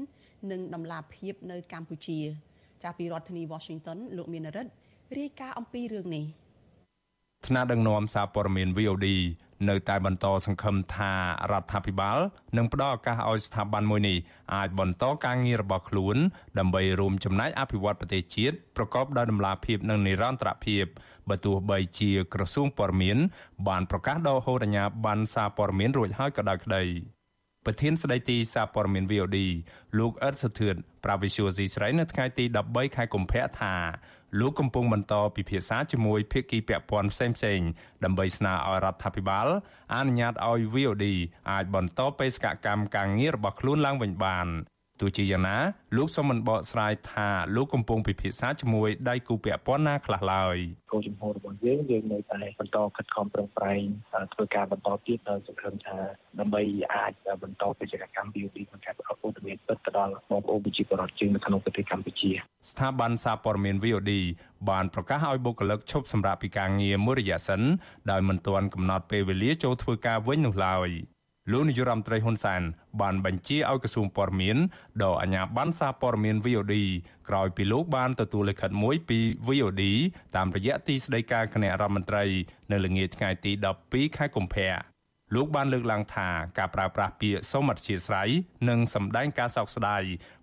[0.50, 2.18] និងដំណាភាពនៅកម្ពុជា
[2.82, 4.72] ចាពីរដ្ឋធានី Washington លោកមានរិទ្ធ
[5.18, 6.24] រាយការណ៍អំពីរឿងនេះ
[7.46, 9.08] ថ្នាក់ដឹកនាំសារព័ត៌មាន VOD
[9.70, 11.12] នៅតែបន្តសង្ឃឹមថា
[11.52, 12.18] រដ្ឋាភិបាល
[12.56, 14.18] នឹងផ្ដល់ឱកាសឲ្យស្ថាប័នមួយនេះ
[14.54, 16.16] អាចបន្តការងាររបស់ខ្លួន
[16.58, 20.84] ដើម្បីរួមចំណែកអភិវឌ្ឍប្រទេសជាតិប្រកបដោយតម្លាភាពនិងនិរន្តរភាព
[21.28, 23.16] បើទោះបីជាក្រសួងព័ត៌មាន
[23.68, 26.84] បានប្រកាសដកហូតអាជ្ញាប័ណ្ណសារព័ត៌មានរួចហើយក៏ដោយក្តី
[27.66, 29.38] ប្រធានស្ដីទីសារព័ត៌មាន VOD
[29.98, 33.74] លោកអ៊ិតសុធឿនប្រាវិសុយស៊ីស្រីនៅថ្ងៃទី13ខែកុម្ភៈថា
[34.38, 37.68] លោកកំពុងបន្តពិភាក្សាជាមួយភាគីពាក់ព័ន្ធផ្សេងៗ
[38.04, 39.46] ដើម្បីស្នើឲ្យរដ្ឋាភិបាល
[39.94, 41.04] អនុញ្ញាតឲ្យ VOD
[41.50, 44.48] អាចបន្តបេសកកម្មការងាររបស់ខ្លួនឡើងវិញបាន
[45.00, 45.58] ទោះជាយ៉ាងណា
[45.96, 50.56] លោកសូមមិនបកស្រាយថាលោកកំពុងពិភាក្សាជាមួយដៃគូពាក់ព័ន្ធណាខ្លះឡើយ
[50.92, 53.84] គោលជំហររបស់យើងយើងនៅតែបន្តខិតខំប្រឹងប្រែង
[54.32, 55.98] ធ្វើការបន្តទៀតដោយសង្ឃឹមថា
[56.40, 56.62] ដើម្បី
[56.94, 62.30] អាចបន្តកិច្ចកម្ម BOD ក្នុងការប្រកបព័ត៌មានពិតទៅដល់បងប្អូនប្រជាពលរដ្ឋជាងនៅក្នុងប្រទេសកម្ពុជា
[62.70, 64.12] ស្ថាប័នសារព័ត៌មាន VOD
[64.70, 67.62] បានប្រកាសឲ្យបុគ្គលិកឈប់សម្រាកពីការងារមួយរយៈសិន
[68.10, 70.90] ដោយមិនទាន់កំណត់ពេលវេលាចូលធ្វើការវិញនោះឡើយ
[71.50, 72.62] លោកនាយរដ្ឋមន្ត្រីហ៊ុនសែន
[73.00, 74.56] បានបញ្ជាឲ្យក្រសួងព័ត៌មាន
[75.02, 76.74] ដកអាជ្ញាប័ណ្ណសារព័ត៌មាន VOD
[77.28, 79.82] ក្រោយពីលោកបានទទួលលិខិតមួយពី VOD
[80.36, 82.24] តាមរយៈទីស្តីការគណៈរដ្ឋមន្ត្រី
[82.72, 83.52] នៅល្ងាចថ្ងៃទី
[83.84, 84.72] 12ខែកុម្ភៈ
[85.34, 86.28] លោកបានលើកឡើងថា
[86.58, 88.28] ការប្រើប្រាស់ពាក្យសូមអធិស្ឋាន
[88.68, 90.02] និងសម្ដែងការសោកស្ដាយ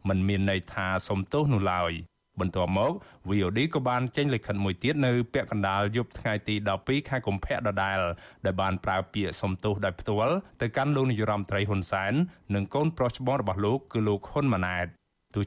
[0.09, 1.93] មិនមានន័យថាសូមទោសនោះឡើយ។
[2.41, 2.91] បន្ទាប់មក
[3.29, 7.99] VOD ក៏បានចេញលិខិតមួយទៀតនៅពាក់កណ្ដាលយប់ថ្ងៃទី12ខែកុម្ភៈដដែល
[8.45, 12.13] ដែលបានប្រើពាក្យសំទោសដោយផ្ទាល់ទៅកាន់លោកនាយរដ្ឋមន្ត្រីហ៊ុនសែន
[12.55, 14.98] និងកូនប្រុសច្បងរបស់លោកគឺលោកហ៊ុនម៉ាណែតទោះ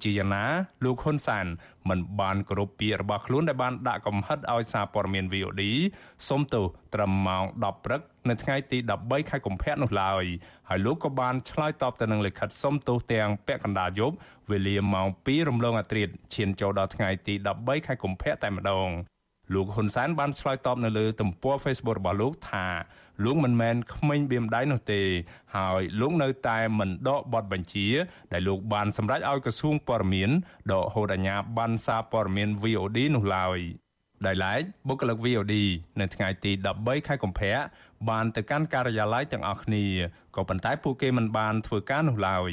[0.04, 0.44] ជាយ៉ាងណា
[0.84, 1.46] លោកហ៊ុនសាន
[1.88, 5.62] មិនបានគោរពពាក្យរបស់ខ្លួនដែលបានដាក់កំហិតឲ្យសារព័ត៌មាន VOD
[6.28, 10.24] សុំទោសត្រឹមម៉ោង10ព្រឹកនៅថ្ងៃទី13ខែកុម្ភៈនោះឡើយ
[10.68, 14.16] ហើយលោកក៏បានឆ្លើយតបទៅនឹងលិខិតសុំទោសទាំងពាក់កណ្ដាលយប់
[14.50, 18.90] វេលាម៉ោង2រំលងអាត្រាតឈានចូលដល់ថ្ងៃទី13ខែកុម្ភៈតែម្ដង
[19.54, 22.66] លោកហ៊ុនសែនបានឆ្លើយតបនៅលើទំព័រ Facebook របស់លោកថា
[23.24, 25.02] លោកមិនមែនក្មេងបៀមដៃនោះទេ
[25.56, 27.88] ហើយលោកនៅតែមិនដកបទបញ្ជា
[28.32, 30.30] ដែលលោកបានសម្រេចឲ្យក្រសួងព័ត៌មាន
[30.72, 33.58] ដកហូតអាជ្ញាប័ណ្ណសារព័ត៌មាន VOD នោះឡើយ
[34.26, 35.54] ដោយឡែកបុគ្គលិក VOD
[36.00, 37.54] នៅថ្ងៃទី13ខែកុម្ភៈ
[38.08, 39.84] បានទៅកាន់ការិយាល័យទាំងអស់គ្នា
[40.36, 42.52] ក៏ប៉ុន្តែពួកគេមិនបានធ្វើការនោះឡើយ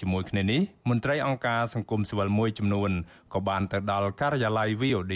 [0.00, 2.90] ជាមួយគ្នានេះមន្ត្រីអង្គការសង្គមស៊ីវិលមួយចំនួន
[3.34, 5.14] ក៏បានទៅដល់ការិយាល័យ VOD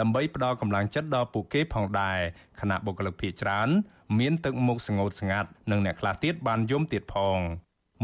[0.00, 2.18] ដើម្បីផ្ដល់កម្លាំងចិត្តដល់ពួកគេផងដែរ
[2.60, 3.68] ខណៈបុគ្គលិកភៀកច្រើន
[4.18, 7.40] មានទឹកមុខស្ងួតស្ងាត់និងអ្នកខ្លះទៀតបានយំទៀតផង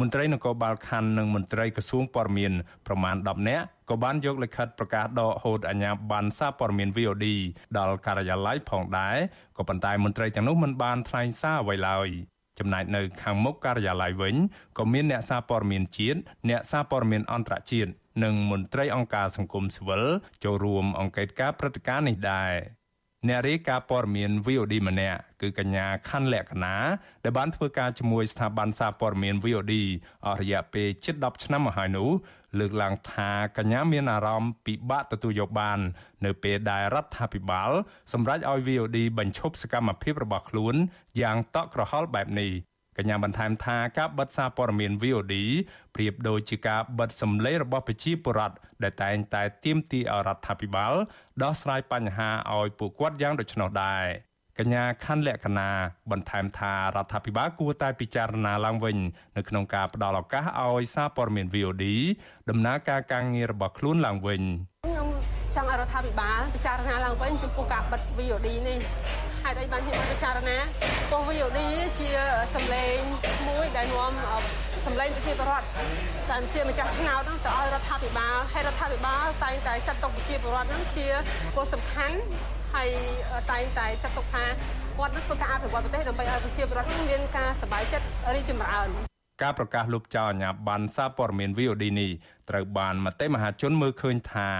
[0.01, 2.53] មន្ត្រីនគរបាលខណ្ឌនិងមន្ត្រីក្រសួងព័ត៌មាន
[2.87, 7.27] ប្រមាណ10នាក់ក៏បានយកលិខិតប្រកាសដកហូតអាជ្ញាប័ណ្ណសារព័ត៌មាន VOD
[7.79, 9.17] ដល់ការិយាល័យផងដែរ
[9.57, 12.09] ក៏ប៉ុន្តែមន្ត្រីទាំងនោះមិនបានថ្លែងសារអ្វីឡើយ
[12.59, 14.37] ចំណែកនៅខាងមុខការិយាល័យវិញ
[14.79, 17.91] ក៏មានអ្នកសារព័ត៌មានជាតិអ្នកសារព័ត៌មានអន្តរជាតិ
[18.25, 20.05] និងមន្ត្រីអង្គការសង្គមស៊ីវិល
[20.45, 22.53] ចូលរួមអង្កេតការព្រឹត្តិការណ៍នេះដែរ
[23.29, 26.75] អ្នករាយការណ៍ព័ត៌មាន VOD ម្នាក់គឺកញ្ញាខណ្ឌលក្ខណា
[27.25, 29.75] ដែលបានធ្វើការជាមួយស្ថាប័នសារព័ត៌មាន VOD
[30.27, 32.11] អស់រយៈពេលជិត10ឆ្នាំមកហើយនោះ
[32.59, 35.79] លើកឡើងថាកញ្ញាមានអារម្មណ៍ពិបាកទទួលយកបាន
[36.25, 37.71] នៅពេលដែលរដ្ឋាភិបាល
[38.13, 40.75] សម្រេចឲ្យ VOD បញ្ឈប់សកម្មភាពរបស់ខ្លួន
[41.21, 42.53] យ៉ាងតក់ក្រហល់បែបនេះ
[42.99, 45.35] កញ្ញាបន្ថែមថាការបិទសារព័ត៌មាន VOD
[45.95, 50.93] ប្រៀបដូចជាការបិទសម្លេងរបស់ប្រជាពលរដ្ឋដែលតែងតែទាមទារឲ្យរដ្ឋាភិបាល
[51.43, 54.05] ដោះស្រាយបញ្ហាឲ្យពួកគាត់យ៉ាងដូច្នោះដែរ
[54.59, 55.71] កញ្ញាខណ្ឌលក្ខណា
[56.11, 58.97] បន្ថែមថារដ្ឋាភិបាលគួរតែពិចារណាឡើងវិញ
[59.37, 61.85] នៅក្នុងការផ្ដល់ឱកាសឲ្យសារព័ត៌មាន VOD
[62.51, 64.43] ដំណើរការការងាររបស់ខ្លួនឡើងវិញ
[64.87, 65.09] ខ្ញុំ
[65.55, 68.79] ចង់ឲ្យរដ្ឋាភិបាលពិចារណាឡើងវិញចំពោះការបិទ VOD នេះ
[69.45, 70.59] ហេតុអីបានខ្ញុំពិចារណា
[71.11, 71.59] ព្រោះ VOD
[71.99, 72.11] ជា
[72.55, 72.99] សម្លេង
[73.49, 74.13] មួយដែលនាំ
[74.87, 75.67] សម្លេងប្រជាពលរដ្ឋ
[76.31, 81.07] តែជាម្ចាស់ឆ្នោតហ្នឹងទៅឲ្យរដ្ឋាភិបាលហើយរដ្ឋាភិបាលតែងតែចាត់ទុកប្រជាពលរដ្ឋហ្នឹងជា
[81.57, 82.17] គោលសំខាន់
[82.75, 82.89] ហើយ
[83.51, 84.45] តែងតែចាត់ទុកថា
[84.99, 92.11] គាត់នឹងធ្វើការអភិវឌ្ឍប្រទេសដើម្បីឲ្យប្រជាពលរដ្ឋមានការសប្បាយចិត្តរីកចម្រើន ការប្រកាសលុបចោលអាញាប័ណ្ណសារព័ត៌មាន VOD នេះ
[92.51, 94.51] ត្រូវបានមតិមហាជនមើលឃើញថា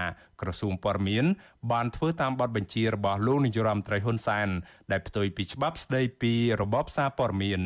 [0.41, 1.25] ក្រសួងព័ត៌មាន
[1.71, 4.47] បានធ្វើតាមបទបញ្ជារបស់លោកនាយរដ្ឋមន្ត្រីហ៊ុនសែន
[4.91, 7.61] ដែលផ្ទុយពីច្បាប់ស្តីពីរបបសារព័ត៌មាន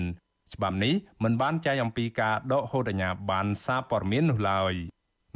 [0.55, 0.93] ច្បាប់នេះ
[1.23, 4.73] មិនបានចែងអំពីការដកហូតអាជ្ញាប័ណ្ណសារព័ត៌មាននោះឡើយ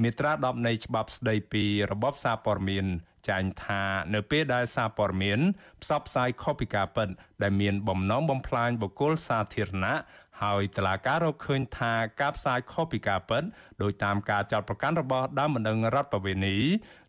[0.01, 2.85] មាត្រា10នៃច្បាប់ស្តីពីរបបសារព័ត៌មាន
[3.29, 3.83] ចែងថា
[4.13, 5.39] នៅពេលដែលសារព័ត៌មាន
[5.81, 7.07] ផ្សព្វផ្សាយខុសពីការពិត
[7.41, 9.95] ដែលមានបំណងបំផ្លាញបុគ្គលសាធារណៈ
[10.43, 13.43] ហើយតឡាការរកឃើញថាការផ្សាយខុសពីការពិត
[13.81, 16.55] ដោយតាមការចាត់ប្រកាន់របស់ដើមបណ្ដឹងរដ្ឋបវេនី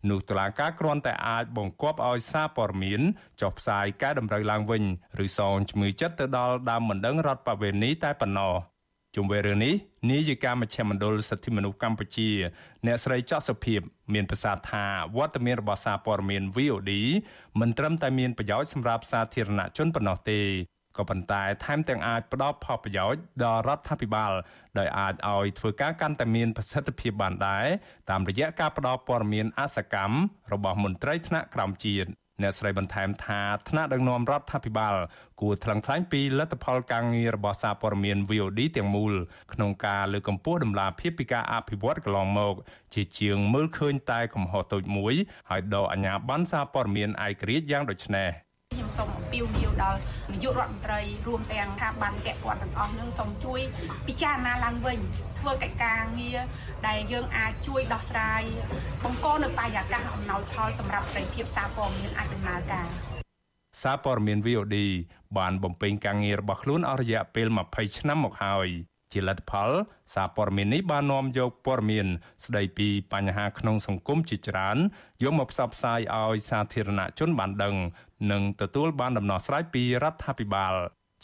[0.09, 3.01] នោះតឡាការគ្រាន់តែអាចបង្គាប់ឲ្យសារព័ត៌មាន
[3.41, 4.83] ចុះផ្សាយកែតម្រូវឡើងវិញ
[5.25, 8.53] ឬសងជំងឺចិត្តទៅដល់ដើមបណ្ដឹងរដ្ឋបវេនីតែប៉ុណ្ណោះ
[9.15, 9.73] ជុំវិញរឿងនេះ
[10.11, 12.29] នាយិកាមជ្ឈមណ្ឌលសិទ្ធិមនុស្សកម្ពុជា
[12.85, 13.81] អ្នកស្រីច័កសុភីប
[14.13, 14.85] មានប្រសាសន៍ថា
[15.17, 16.91] វត្តមានរបស់សារព័ត៌មាន VOD
[17.59, 20.41] មិនត្រឹមតែមានប្រយោជន៍សម្រាប់សាធារណជនប៉ុណ្ណោះទេ
[20.97, 24.31] ក៏ប៉ុន្តែថែមទាំងអាចផ្ដល់ផលប្រយោជន៍ដល់រដ្ឋាភិបាល
[24.77, 27.65] ដោយអាចឲ្យធ្វើការកាន់តែមានប្រសិទ្ធភាពបានដែរ
[28.09, 30.17] តាមរយៈការផ្ដល់ព័ត៌មានអសកម្ម
[30.53, 32.09] របស់មន្ត្រីថ្នាក់ក្រោមជាតិ
[32.41, 34.95] អ្នកស្រីបន្ថែមថាថ្នាក់ដឹកនាំរដ្ឋាភិបាល
[35.41, 39.13] គួរថ្លឹងថ្លែងពីលទ្ធផលការងាររបស់សារព័ត៌មាន VOD ទាំងមូល
[39.53, 42.55] ក្នុងការលើកកម្ពស់ដំណាភាពពីការអភិវឌ្ឍកន្លងមក
[42.93, 45.13] ជាជាងមើលឃើញតែកំហុសតូចមួយ
[45.49, 49.99] ហើយដកអាជ្ញាប័ណ្ណសារព័ត៌មានឯករាជ្យយ៉ាងដូចនេះ ខ្ញុំសូមអំពាវនាវដល់
[50.31, 53.59] នាយករដ្ឋមន្ត្រីរួមទាំងស្ថាប័នពាក់ព័ន្ធទាំងអស់នឹងសូមជួយ
[54.07, 54.99] ពិចារណាឡើងវិញ
[55.39, 56.39] ធ្វើកិច្ចការងារ
[56.87, 58.41] ដែលយើងអាចជួយដោះស្រាយ
[59.03, 62.87] បង្កនៅបរិយាកាសអំណោយផលសម្រាប់សេរីភាពសារព័ត៌មានអាចដំណើរការ
[63.81, 64.77] សារព័ត៌មាន VOD
[65.37, 68.69] បានបំពេញការងាររបស់ខ្លួនអស់រយៈពេល20ឆ្នាំមកហើយ
[69.15, 69.71] ជាលទ្ធផល
[70.13, 72.07] សារព័ត៌មាននេះបាននាំយកព័ត៌មាន
[72.45, 74.77] ស្ដីពីបញ្ហាក្នុងសង្គមជាច្រើន
[75.23, 77.75] យកមកផ្សព្វផ្សាយឲ្យសាធារណជនបានដឹង
[78.31, 80.75] និងទទួលបានដំណោះស្រាយពីរដ្ឋាភិបាល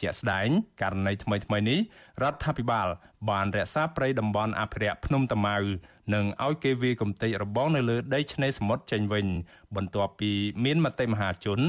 [0.01, 0.47] ជាក់ស្ដែង
[0.81, 1.79] ករណីថ្មីៗនេះ
[2.21, 2.87] រដ្ឋាភិបាល
[3.29, 5.57] បានរក្សាព្រៃតំបន់អភិរក្សភ្នំតាម៉ៅ
[6.13, 9.27] និងឲ្យគេវាយគំទេចរបងនៅលើដីឆ្នេរសមុទ្រចេញវិញ
[9.75, 10.31] បន្ទាប់ពី
[10.65, 11.59] មានមតិមហាជន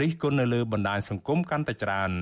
[0.00, 2.12] រិះគន់នៅលើបណ្ដាញសង្គមកាន់តែច្រើន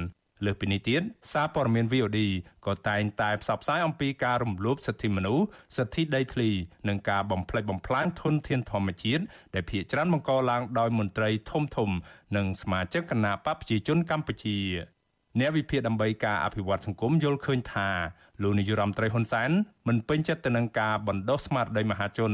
[0.44, 2.20] លើសពីនេះទៀតសារព័ត៌មាន VOD
[2.66, 5.46] ក៏តែងតែផ្សព្វផ្សាយអំពីការរំលោភសិទ្ធិមនុស្ស
[5.76, 6.50] សិទ្ធិដីធ្លី
[6.88, 9.22] និងការបំផ្លិចបំផ្លាញធនធានធម្មជាតិ
[9.54, 11.90] ដែលភាគច្រើនបង្កឡើងដោយមន្ត្រីធំធំ
[12.36, 14.58] និងសមាជិកគណៈបកប្រជាជនកម្ពុជា
[15.40, 17.88] អ្នកវិភាគដើម្បីការអភិវឌ្ឍសង្គមយល់ឃើញថា
[18.42, 19.50] លោកនាយរដ្ឋមន្ត្រីហ៊ុនសែន
[19.88, 22.32] មិនពេញចិត្តទៅនឹងការបណ្ដុះស្មារតីមហាជន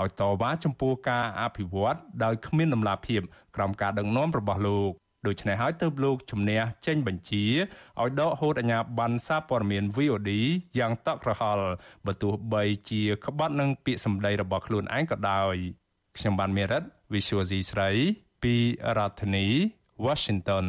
[0.00, 3.20] ឲ្យតវ៉ាចំពោះការអភិវឌ្ឍដោយគ្មានដំណាភាព
[3.56, 4.92] ក្រោមការដឹកនាំរបស់លោក
[5.26, 7.44] ដូច្នេះហើយទើបលោកជំនះចេញបញ្ជា
[8.00, 10.30] ឲ្យដកហូតអាញាប័ណ្ណសារព័ត៌មាន VOD
[10.78, 11.66] យ៉ាងតក់ក្រហល់
[12.06, 15.54] បើទោះបីជាក្បត់នឹងពាក្យសម្ដីរបស់ខ្លួនឯងក៏ដោយ
[16.16, 16.82] ខ្ញុំបានមេរិត
[17.12, 17.90] Visual C ស្រី
[18.42, 18.54] ពី
[18.96, 19.46] រដ្ឋធានី
[20.04, 20.66] Washington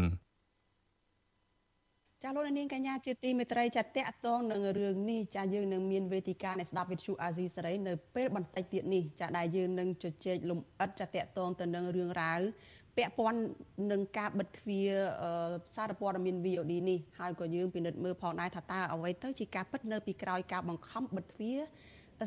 [2.24, 12.41] ចាលោកនាងកញ្ញាជាទីមេត្រីចាតកតងនឹងរឿងនេះចាយើងនឹងមានវេទិកានៃស្ដាប់វិទ្យុអាស៊ីសេរីនៅពេលបន្តិចទៀតនេះចាដែលយើងនឹងជជែកលំអិតចាតកតងទៅនឹងរឿងរ៉ាវ
[12.98, 13.40] ពាក់ព័ន្ធ
[13.92, 14.90] នឹងការបិទទ្វារ
[15.76, 21.58] សារព័ត៌មាន VOD នេះហើយក៏យើងពិនិត្យមើលផងដែរថាតើអ្វីទៅជាការពិតនៅពីក្រោយការបង្ខំបិទទ្វារ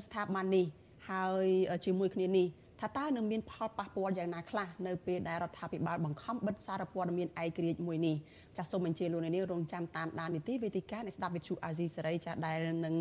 [0.05, 0.67] ស្ថាប័ននេះ
[1.11, 1.47] ហើយ
[1.85, 2.47] ជាមួយគ្នានេះ
[2.81, 8.17] ថាតើនឹងមានផលប៉ះពាល់យ៉ាងណាខ្លះនៅពេលដែលរដ្ឋាភិបាលបង្ខំបិទសារព័ត៌មានឯករាជ្យមួយនេះ
[8.57, 12.95] ចាសសូមអញ្ជើញលោកអ្នកនាងរងចាំតាមដាននីតិវេទិកានៃស្ដាប់វិទ្យុអាស៊ីសេរីចាដែលនឹង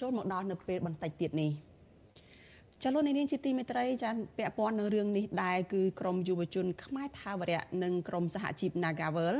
[0.00, 1.52] ចូលមកដល់នៅពេលបន្តិចទៀតនេះ។
[2.84, 9.36] ចលនានាងជាទីមេត្រីចាពាក់ព័ន្ធនឹងរឿងនេះដែរគឺក្រមយុវជនខ្មែរថាវរៈនិងក្រមសហជីព Nagavel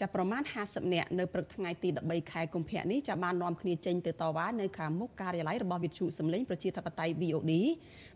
[0.00, 7.52] ចាប្រមាណ50នាក់នៅព្រឹកថ្ងៃទី13ខែកុម្ភៈនេះចាបាននាំគ្នាចេញទៅតវ៉ានៅខាងមុខការិយាល័យរបស់វិទ្យុសំឡេងប្រជាធិបតេយ្យ VOD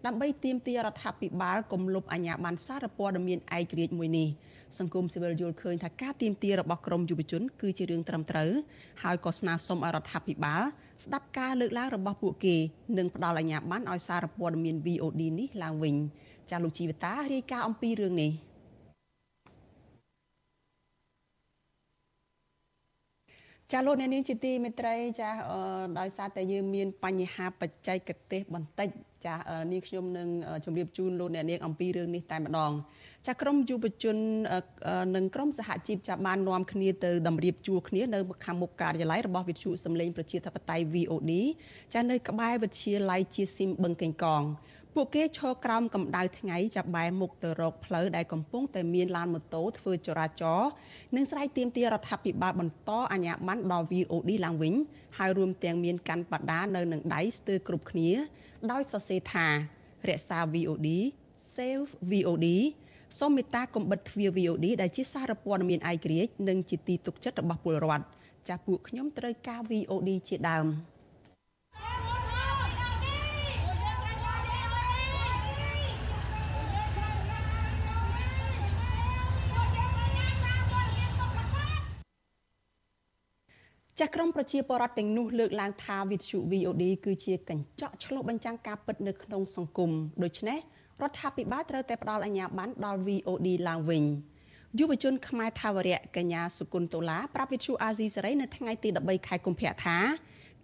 [0.07, 4.29] ដើម្បីទាមទាររដ្ឋាភិបាលគម្លប់អាជ្ញាប័ណ្ណសារព័ត៌មានឯករាជ្យមួយនេះ
[4.79, 8.51] សង្គមស៊ីវិលយល់ឃើញថាការទាមទាររបស់ក្រមយុវជន គឺជារឿងត្រឹមត្រូវ
[9.03, 10.63] ហើយក៏ស្នើសុំឲ្យរដ្ឋាភិបាល
[11.05, 12.57] ស្ដាប់ការលើកឡើងរបស់ពួកគេ
[12.99, 15.95] និងផ្ដល់អាជ្ញាប័ណ្ណឲ្យសារព័ត៌មាន VOD នេះឡើងវិញ
[16.51, 18.33] ចាលោកជីវតារាយការណ៍អំពីរឿងនេះ
[23.71, 25.29] ចាលោកអ្នកនាងជាទីមេត្រីចា
[25.99, 28.89] ដោយសារតែយើងមានបញ្ហាបច្ចេកទេសបន្តិច
[29.27, 29.35] ចា
[29.73, 30.29] នាងខ្ញុំនឹង
[30.65, 32.73] ជម្រាបជូនលោកអ្នកនាងអំពីរឿងនេះតែម្ដង
[33.27, 34.17] ចាក្រមយុវជន
[35.17, 41.33] និងក្រមសហជីពចាបាននាំគ្នាទៅតម្រៀបជួរគ្នានៅខាងមុខការិយាល័យរបស់វិទ្យុសំឡេងប្រជាធិបតេយ្យ VOD
[41.95, 44.43] ចានៅក្បែរវិទ្យាល័យជាស៊ីមបឹងកេងកង
[44.97, 50.71] ពួកគេឈរក្រោមកម្ដៅថ្ងៃចាប់បែរមុខទៅរកផ្លូវដែលកំពុងតែមានឡានម៉ូតូធ្វើចរាចរណ៍
[51.17, 54.75] និងស្រែកទាមទាររដ្ឋាភិបាលបន្តអាជ្ញាប័ណ្ណដល់ VOD ឡើងវិញ
[55.19, 58.11] ហើយរួមទាំងមានកាន់បដានៅនឹងដៃស្ទើរគ្រប់គ្នា
[58.73, 59.47] ដោយសរសេរថា
[60.09, 60.89] រក្សា VOD
[61.55, 62.47] Save VOD
[63.19, 68.05] សូមមេត្តាកុំបិទទ្វារ VOD ដែលជាសារព័ត៌មានឯករាជ្យនិងជាទីទុកចិត្តរបស់ពលរដ្ឋ
[68.49, 70.69] ចាស់ពួកខ្ញុំត្រូវការ VOD ជាដើម។
[83.99, 89.91] ចាស់ក្រមប្រជាពលរដ្ឋទាំងនោះលើកឡើងថាវិទ្យុ VOD គឺជាកញ្ចក់ឆ្លុះបញ្ចាំងការពិតនៅក្នុងសង្គម
[90.23, 90.59] ដូច្នេះ
[91.03, 94.05] រដ្ឋាភិបាលត្រូវតែផ្ដល់អាជ្ញាប័ណ្ណដល់ VOD ឡើងវិញ
[94.79, 99.99] យុវជនខ្មែរថាវរៈកញ្ញាសុគន្ធតូឡាប្រាប់វិទ្យុអាស៊ីសេរីនៅថ្ងៃទី13ខែកុម្ភៈថា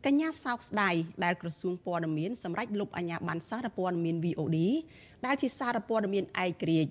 [0.06, 4.58] កញ្ញាសោកស្ដាយដែលក្រសួងព័ត៌មានសម្រាប់លុបអាជ្ញាប័ណ្ណសារព័ត៌មាន VOD
[5.26, 6.90] ដែលជាសារព័ត៌មានឯករាជ្យ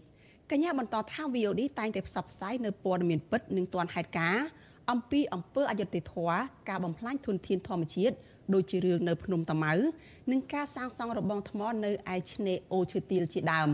[0.51, 4.45] កញ្ញាបន្តថា VOD តែងតែផ្សព្វផ្សាយនៅព័ត៌មានពិតនិងទាន់ហេតុការណ៍
[4.91, 6.37] អំពីអំពើអយុត្តិធម៌
[6.69, 8.15] ការបំផ្លាញធនធានធម្មជាតិ
[8.53, 9.73] ដូចជារឿងនៅភ្នំតាម៉ៅ
[10.31, 13.69] និងការសាងសង់របងថ្មនៅឯឆ្នេរអូឈើទាលជាដើម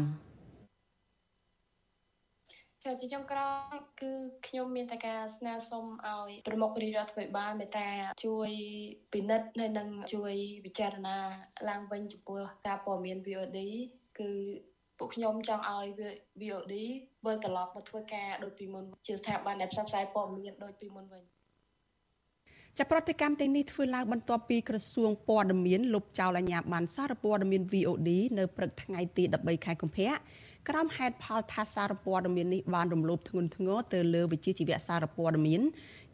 [2.84, 4.12] ចាជាចុងក្រោយគឺ
[4.47, 7.89] ខ្ញុំមានតែការស្នើសុំឲ្យប្រមុខរាជរដ្ឋាភិបាលមេត្តា
[8.26, 8.49] ជួយ
[9.13, 10.34] ពិនិត្យហើយនិងជួយ
[10.65, 11.17] ពិចារណា
[11.69, 13.60] ឡើងវិញចំពោះការព័ត៌មាន VOD
[14.19, 14.30] គឺ
[14.97, 15.88] ពួកខ្ញុំចង់ឲ្យ
[16.41, 16.73] VOD
[17.26, 21.24] វិលត្រឡប់មកធ្វើការដូចពីមុនជាស្ថាប័នដែលផ្សព្វផ្សាយព័ត៌មានដូចពីមុនវិញ
[22.78, 30.12] ចាប់ប្រតិកម្មទាំងនេះធ្វើឡើងបន្ទាប់ពីក្រសួងព័ត៌មានលុបចោលអាជ្ញាប័ណ្ណសារព័ត៌មាន VOD នៅព្រឹកថ្ងៃទី13ខែកុម្ភៈ
[30.70, 35.62] ក្រោមហេតុផលថាសារព័ត៌មាននេះបានរំលោភធ្ងន់ធ្ងរទៅលើវិជ្ជាជីវៈសារព័ត៌មាន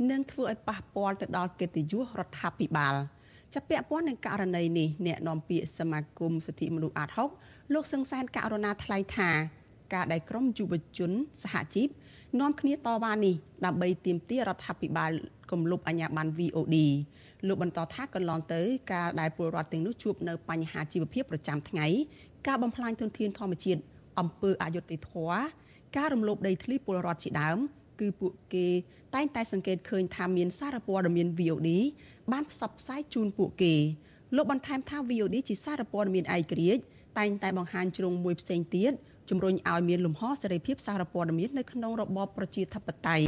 [0.10, 2.95] និងធ្វើឲ្យប៉ះពាល់ទៅដល់កិត្តិយសរដ្ឋាភិបាល
[3.54, 7.10] ចាប់ពាក់ព័ន្ធនឹងករណីនេះអ្នកនាំពាក្យសមាគមសិទ្ធិមនុស្សអាត
[7.41, 9.32] 6លោកសឹងសានករណាថ្លែងថា
[9.93, 11.12] ការដែលក្រមយុវជន
[11.43, 11.88] សហជីព
[12.39, 15.12] នាំគ្នាតវ៉ានេះដើម្បីទាមទាររដ្ឋាភិបាល
[15.52, 16.75] គម្លប់អាជ្ញាប័ណ្ណ VOD
[17.47, 18.62] លោកបន្តថាកន្លងទៅ
[18.93, 21.88] ការដែលពលរដ្ឋទាំងនោះជួបនៅបញ្ហាជីវភាពប្រចាំថ្ងៃ
[22.47, 23.82] ការបំផ្លាញធនធានធម្មជាតិ
[24.19, 25.39] អំពើអយុត្តិធម៌
[25.97, 27.58] ការរំលោភដីធ្លីពលរដ្ឋជាដើម
[27.99, 28.67] គឺពួកគេ
[29.15, 31.69] តែងតែសង្កេតឃើញថាមានសារព័ត៌មាន VOD
[32.32, 33.73] បានផ្សព្វផ្សាយជូនពួកគេ
[34.36, 36.84] លោកបន្ថែមថា VOD ជាសារព័ត៌មានឯករាជ្យ
[37.17, 38.93] តែងតែបង្ហាញជ្រុងមួយផ្សេងទៀត
[39.29, 43.27] ជំរុញឲ្យមានលំហសេរីភាពសារព័ត៌មាននៅក្នុងរបបប្រជាធិបតេយ្យ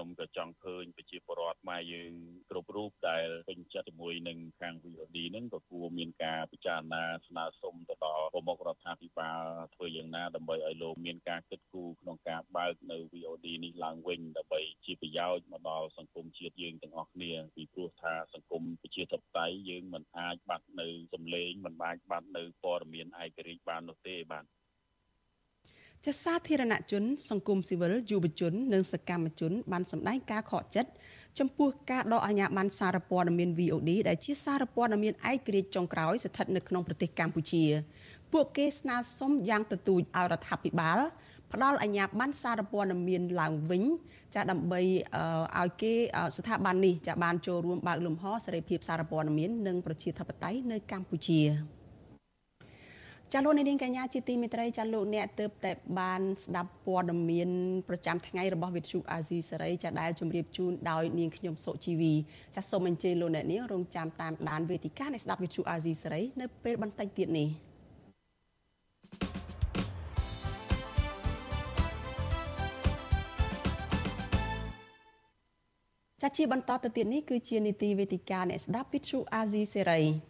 [0.00, 2.12] ខ្ញុំក៏ចង់ឃើញប្រជាពលរដ្ឋខ្មែរយើង
[2.50, 9.42] គ្រប់រូបដែលពេញចិត្តជាមួយនឹងខាង VOD ហ្នឹងក៏គួរមានការពិចារណាស្នើសុំទៅដល់ប្រមុខរដ្ឋាភិបាល
[9.74, 24.44] ធ្វើយ៉ាងណាដើម្បីឲ្យលោកមានការគិតគូរក្នុងការបើកនៅ VOD នេះឡើងវិញដើម្បីជាប្រយោជន៍មកដល់សង្គមជាតិយើងទាំងអស់គ្នាពីព្រោះថាសង្គមប្រជាធិបតេយ្យយើងមិនអាចបាត់នៅសម្លេងមិនអាចបាត់នៅព័ត៌មានឯករាជ្យបាននោះទេបាទ
[26.06, 30.90] ចាសាធារណជន សង្គមស៊ីវិលយុវជន និងសកម្មជន បានសម្ដែងការខកចិត្ត
[31.38, 37.64] ចំពោះការដកអាជ្ញាប័ណ្ណសារព័ត៌មាន VOD ដែលជាសារព័ត៌មានឯករាជ្យចុងក្រោយស្ថិតនៅក្នុងប្រទេសកម្ពុជា
[38.32, 40.98] ពួកគេស្នើសុំយ៉ាងទទូចឲ្យរដ្ឋាភិបាល
[41.52, 43.82] ផ្ដល់អាជ្ញាប័ណ្ណសារព័ត៌មានឡើងវិញ
[44.34, 44.80] ចាដើម្បី
[45.60, 45.92] ឲ្យគេ
[46.36, 51.40] ស្ថាប័ននេះចាបានចូលរួមបើកលំហសេរីភាពសារព័ត៌មាននិងប្រជាធិបតេយ្យនៅកម្ពុជា
[53.34, 57.50] ចាលោកនាងកញ្ញាជាទីមេត្រីចាលោកអ្នកទៅតែបានស្ដាប់ព័ត៌មាន
[57.88, 62.14] ប្រចាំថ្ងៃរបស់វិទ្យុអាស៊ីសេរីចាដែលជម្រាបជូនដោយនាងខ្ញុំសុជីវី
[62.54, 67.48] ចាសូមអញ្ជើញលោកអ្នកនាងរងចាំតាមដានវេទិកានៃស្ដាប់វិទ្យុអាស៊ីសេរីនៅពេលបន្តិចទៀតនេះ
[76.22, 80.29] ចាជាបន្តទៅទៀតនេះគឺជានីតិវេទិកាអ្នកស្ដាប់វិទ្យុអាស៊ីសេរី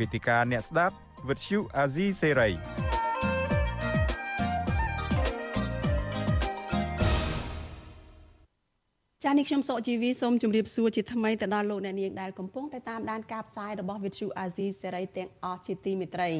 [0.00, 0.94] វេទិកាអ្នកស្ដាប់
[1.28, 2.50] វិទ្យុអាស៊ីសេរី
[9.24, 16.30] ចា៎នេះខ្ញុំសុកជីវីសូមជម្រាបសួរជាថ្មីទៅដល់លោកអ្នកនាងដែលកំពុងតែតាមដានការផ្សាយរបស់វិទ្យុអាស៊ីសេរីទាំងអស់ជាទីមេត្រី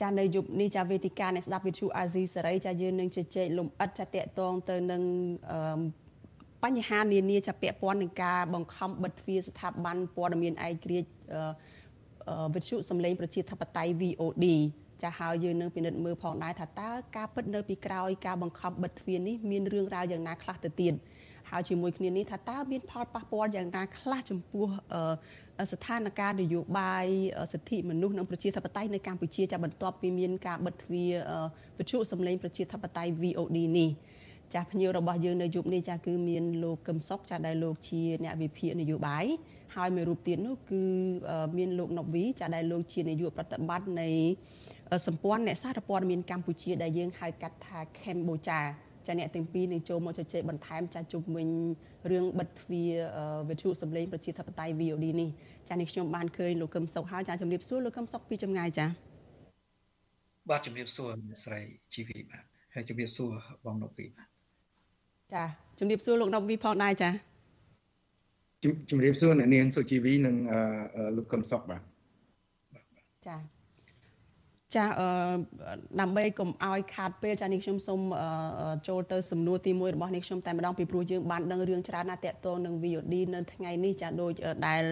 [0.00, 5.02] ចានៅយប់នេះចាវេទិកាអ្នកស្ដាប់វិទ្យុអាស៊ីសេរីចាយើងនឹងជជែកលំអិតចាតកតងទៅនឹង
[6.64, 11.10] បញ្ហានានាចាពាក់ព័ន្ធនឹងការបង្ខំបិទទ្វារស្ថាប័នព័ត៌មានឯករាជ្យ
[12.54, 14.46] វិទ្យុសំឡេងប្រជាធិបតេយ្យ VOD
[15.02, 20.94] ចាហើយយើងនឹងពិនិត្យមើលផងដែរថាតើការពិតនៅពីក្រោយការបង្ខំបិទទ្វារនេះមានរឿងរ៉ាវយ៉ាងណាខ្លះទៅទៀត
[21.50, 24.66] ហើយជាមួយគ្នានេះថាតើមានផលប៉ះពាល់យ៉ាងណាខ្លះចំពោះ
[25.72, 27.06] ស្ថានភាពនយោបាយ
[27.52, 31.12] សិទ្ធិមនុស្សនិងប្រជាធិបតេយ្យនៅកម្ពុជាចាបន្ទាប់ពីមានការបិទទ្វារ
[31.78, 33.90] វិទ្យុសំឡេងប្រជាធិបតេយ្យ VOD នេះ
[34.54, 39.24] ចាស់ភ្ញៀវរបស់យើងនៅយប់នេះចាស់គឺមានលោកកឹមសុខចាស់ដែលលោកជាអ្នកវិភាគនយោបាយ
[39.74, 40.82] ហើយមួយរូបទៀតនោះគឺ
[41.58, 44.08] មានលោកណូវីចាដែលលោកជានាយកប្រតិបត្តិនៃ
[45.06, 48.60] សម្ព័ន្ធអ្នកសារព័ត៌មានកម្ពុជាដែលយើងហៅកាត់ថាកម្ពុជា
[49.06, 51.48] ចាអ្នកទាំងពីរនឹងចូលមកជជែកបន្ថែមចាជុំវិញ
[52.10, 52.92] រឿងបិទទ្វារ
[53.48, 55.30] វិទ្យុសម្លេងប្រជាធិបតេយ្យ VOD នេះ
[55.68, 58.86] ចានេះខ្ញុំបានឃើញលោកកឹមសុខហើយចាជំរាបសួរលោកកឹមសុខពីចម្ងាយចា
[60.50, 61.60] បាទជំរាបសួរអ្នកស្រី
[61.94, 63.30] ជីវីបាទហើយជំរាបសួរ
[63.64, 64.28] បងណូវីបាទ
[65.34, 65.44] ចា
[65.78, 67.10] ជំរាបសួរលោកណូវីផងដែរចា
[68.90, 70.36] ជំរាបសួរអ្នកនាងសុជីវីនិង
[71.16, 71.82] លោកកឹមសុខបាទ
[73.26, 73.36] ចា
[74.76, 75.08] ចាអឺ
[76.00, 78.00] ដើម្បីកុំឲ្យខាតពេលចានេះខ្ញុំសូម
[78.88, 84.32] ចូលទៅសំណួរទី1របស់នេះខ្ញុំតែម្ដងពីព្រោះយើងបានដឹងរឿងច្រើនណាស់តាក់ទងនឹង VOD នៅថ្ងៃនេះចាដូច
[84.66, 84.82] ដែល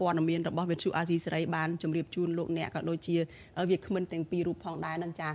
[0.00, 3.16] ព័ត៌មានរបស់វិទ្យុអាស៊ីសេរីបានជម្រាបជូនលោកអ្នកក៏ដូចជា
[3.70, 5.30] វាគ្មិនទាំងពីររូបផងដែរនឹងចា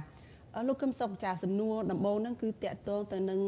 [0.67, 3.41] លោកកឹមសុខចាសំណួរដំបូងហ្នឹងគឺតាក់ទងទៅនឹង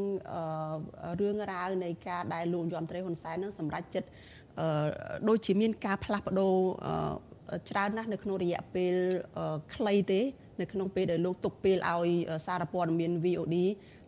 [1.20, 4.08] រឿងរ៉ាវនៃការដែលលោកយមត្រីហ៊ុនសែននឹងសម្រេចចិត្ត
[5.28, 6.56] ដូចជាមានការផ្លាស់ប្ដូរ
[7.70, 8.94] ច្រើនណាស់នៅក្នុងរយៈពេល
[9.76, 10.22] ខ្លីទេ
[10.62, 12.10] នៅក្នុងពេលដែលលោកទុកពេលឲ្យ
[12.46, 13.56] សារព័ត៌មាន VOD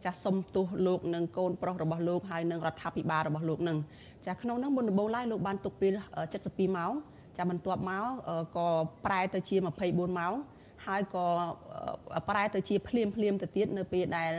[0.03, 3.77] ចាស់សុំទោសលោកនិងកូនប្រុសរបស់លោកហើយនិងរដ្ឋាភិបាលរបស់លោកនឹង
[4.25, 5.93] ចាស់ក្នុងនោះមុនដំបូងឡើយលោកបានទុកពេល
[6.35, 6.93] 72ម៉ោង
[7.37, 8.05] ចាបន្ទាប់មក
[8.57, 8.67] ក៏
[9.05, 9.55] ប្រែទៅជា
[9.87, 10.33] 24ម៉ោង
[10.87, 11.25] ហើយក៏
[12.29, 14.31] ប្រែទៅជាភ្លាមភ្លាមទៅទៀតនៅពេលដែល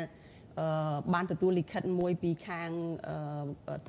[1.14, 2.70] បានទទួលលិខិតមួយពីខាង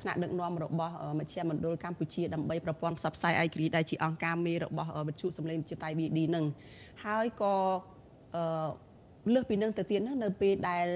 [0.00, 6.44] ថ្នាក់ដឹកនាំរបស់មជ្ឈមណ្ឌលកម្ពុជាដើម្បីប្រព័ន្ធផ្សព្វផ្សាយឯករាជ្យដែលជាអង្គការមេរបស់វិទ្យុសម្លេងជាតៃ VD នឹង
[7.04, 7.54] ហើយក៏
[9.34, 10.86] លើសពីនឹងទៅទៀតនោះនៅពេលដែល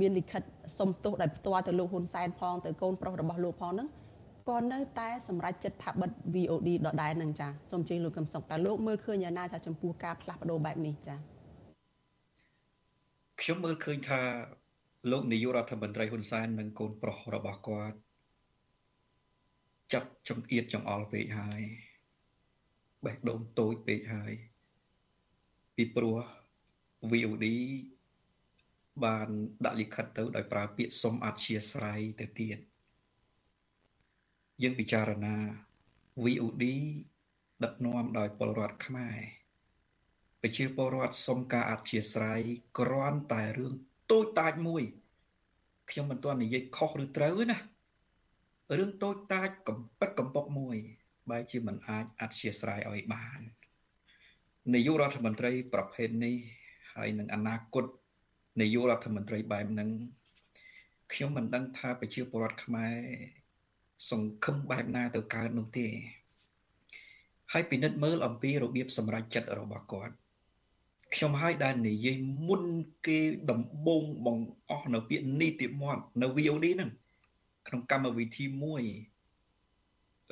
[0.00, 0.42] មានលិខិត
[0.78, 3.88] សុំទោសដោយផ្ទាល់ទៅលោកហ៊ុនសែនផងទៅកូនប្រុសរបស់លោកផងហ្នឹង
[4.48, 11.16] ក៏នៅតែសម្រេចចិត្តថាបិទ VOD ដដែលនឹងចាសូមជើញលោកកឹមសុខតើលោកមើលឃើញយ៉ាងណាចាចំពោះការផ្លាស់ប្ដូរបែបនេះចា
[13.40, 14.20] ខ្ញុំមើលឃើញថា
[15.10, 17.98] លោកនាយករដ្ឋមន្ត្រីហ៊ុនសែននិងកូនប្រុសរបស់គាត់
[19.92, 21.62] ចាត់ចំអៀតចង្អល់ពេកហើយ
[23.04, 24.32] បេះដូងតូចពេកហើយ
[25.76, 26.18] ពីព្រោះ
[27.10, 27.46] VOD
[29.04, 29.28] បាន
[29.64, 32.58] ដាក់លិខិតទៅដោយប្រើពាក្យសុំអធិស្ឋានទៅទៀត
[34.62, 35.36] យើងពិចារណា
[36.24, 36.64] VOD
[37.64, 39.18] ដឹកនាំដោយពលរដ្ឋខ្មែរ
[40.42, 42.42] ប្រជាពលរដ្ឋសុំការអធិស្ឋាន
[42.78, 43.74] គ្រាន់តែរឿង
[44.12, 44.82] តូចតាចមួយ
[45.90, 47.58] ខ្ញុំមិនទាន់និយាយខុសឬត្រូវទេណា
[48.78, 50.76] រឿងតូចតាចកំពិតកំពុកមួយ
[51.30, 53.40] បែរជាមិនអាចអធិស្ឋានឲ្យបាន
[54.74, 56.34] នាយករដ្ឋមន្ត្រី ប្រភេទនេះ
[56.94, 57.84] ហើយនឹងអនាគត
[58.60, 59.90] នាយករដ្ឋមន្ត្រីបែបហ្នឹង
[61.12, 62.96] ខ្ញុំមិនដឹងថាប្រជាពលរដ្ឋខ្មែរ
[64.10, 65.86] សង្ឃឹមបែបណាទៅកើតនោះទេ
[67.52, 70.14] ហើយពិនិត្យមើលអំពីរបៀបសម្រេចចិត្តរបស់គាត់
[71.14, 72.16] ខ្ញុំហើយដែលនិយាយ
[72.48, 72.62] មុន
[73.06, 73.18] គេ
[73.50, 74.38] ដំបងបង
[74.70, 76.90] អស់នៅពាក្យនីតិមត្តនៅ VOD ហ្នឹង
[77.68, 78.82] ក្នុងកម្មវិធីមួយ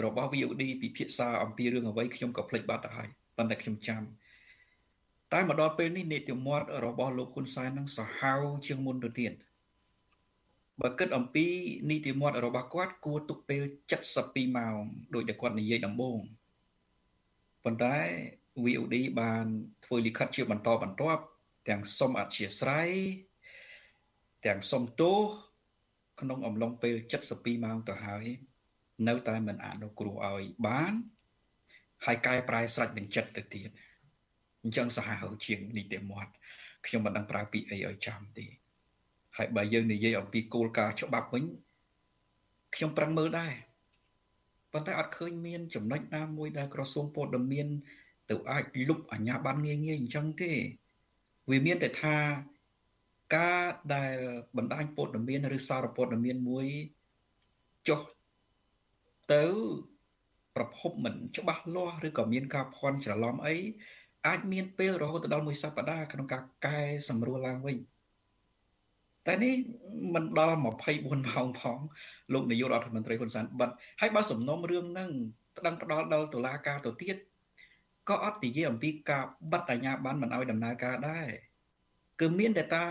[0.04, 4.02] របស់ VOD ពិភាក្សាអំពីរឿងអ្វីខ្ញុំក៏ភ្លេចបាត់ទៅហើយប៉ុន្តែខ្ញុំចាំ
[5.32, 9.32] តែមកដល់ពេលនេះនីតិមត្តរបស់លោកហ៊ុនសែននឹងសាហាវជាងមុនទៅទៀត
[10.80, 11.46] បើគិតអំពី
[11.90, 13.62] នីតិមត្តរបស់គាត់គួរទុកពេល
[14.10, 14.80] 72ម៉ោង
[15.14, 16.18] ដោយដែលគាត់និយាយដំបូង
[17.64, 17.96] ប៉ុន្តែ
[18.64, 19.46] VOD បាន
[19.84, 21.22] ធ្វើលិខិតជាបន្តបន្ទាប់
[21.68, 22.90] ទាំងសុំអធិស្ឋាន
[24.46, 25.18] ទាំងសុំទោស
[26.20, 26.96] ក្នុងអំឡុងពេល
[27.30, 28.24] 72ម៉ោងទៅហើយ
[29.08, 30.92] នៅតែមិនអនុគ្រោះឲ្យបាន
[32.06, 33.70] ហើយកែប្រែស្រេចនឹងចិត្តទៅទៀត
[34.62, 36.32] អញ្ចឹងសាហាវជាងនីតិមត្ត
[36.86, 38.46] ខ្ញុំមិនដឹងប្រើពាក្យអីឲ្យចាំទេ
[39.36, 41.44] ហើយបើយើងនិយាយអំពីគោលការណ៍ច្បាប់វិញ
[42.74, 43.54] ខ្ញុំប្រឹងមើលដែរ
[44.72, 47.68] ប៉ុន្តែអត់ឃើញមានចំណុចណាមួយដែលក្រសួងពលរដ្ឋមាន
[48.30, 50.52] ទៅអាចលុបអាញាប័ណ្ណងាយងាយអញ្ចឹងទេ
[51.50, 52.16] វាមានតែថា
[53.36, 53.64] ការ
[53.94, 54.16] ដែល
[54.56, 56.66] បណ្ដាញព័ត៌មានឬសារព័ត៌មានមួយ
[57.88, 58.00] ចុះ
[59.32, 59.44] ទៅ
[60.56, 63.56] ប្រភពមិនច្បាស់លាស់ឬក៏មានការភ័ន្តច្រឡំអី
[64.26, 67.76] អាចមានពេលរហូតដល់មួយសប្តាហ៍ក្នុងការកែសម្រួលឡើងវិញ
[69.26, 69.54] តែនេះ
[70.14, 71.78] មិនដល់24ម៉ោងផង
[72.32, 73.70] លោកនាយករដ្ឋមន្ត្រីហ៊ុនសែនបិទ
[74.00, 75.10] ហើយបើសំណុំរឿងហ្នឹង
[75.56, 77.16] ប្តឹងផ្ដាល់ដល់តុលាការទៅទៀត
[78.10, 81.28] ក៏អត់និយាយអំពីការបិទអាជ្ញាប័ណ្ណមិនឲ្យដំណើរការដែរ
[82.20, 82.84] គឺមានតែថា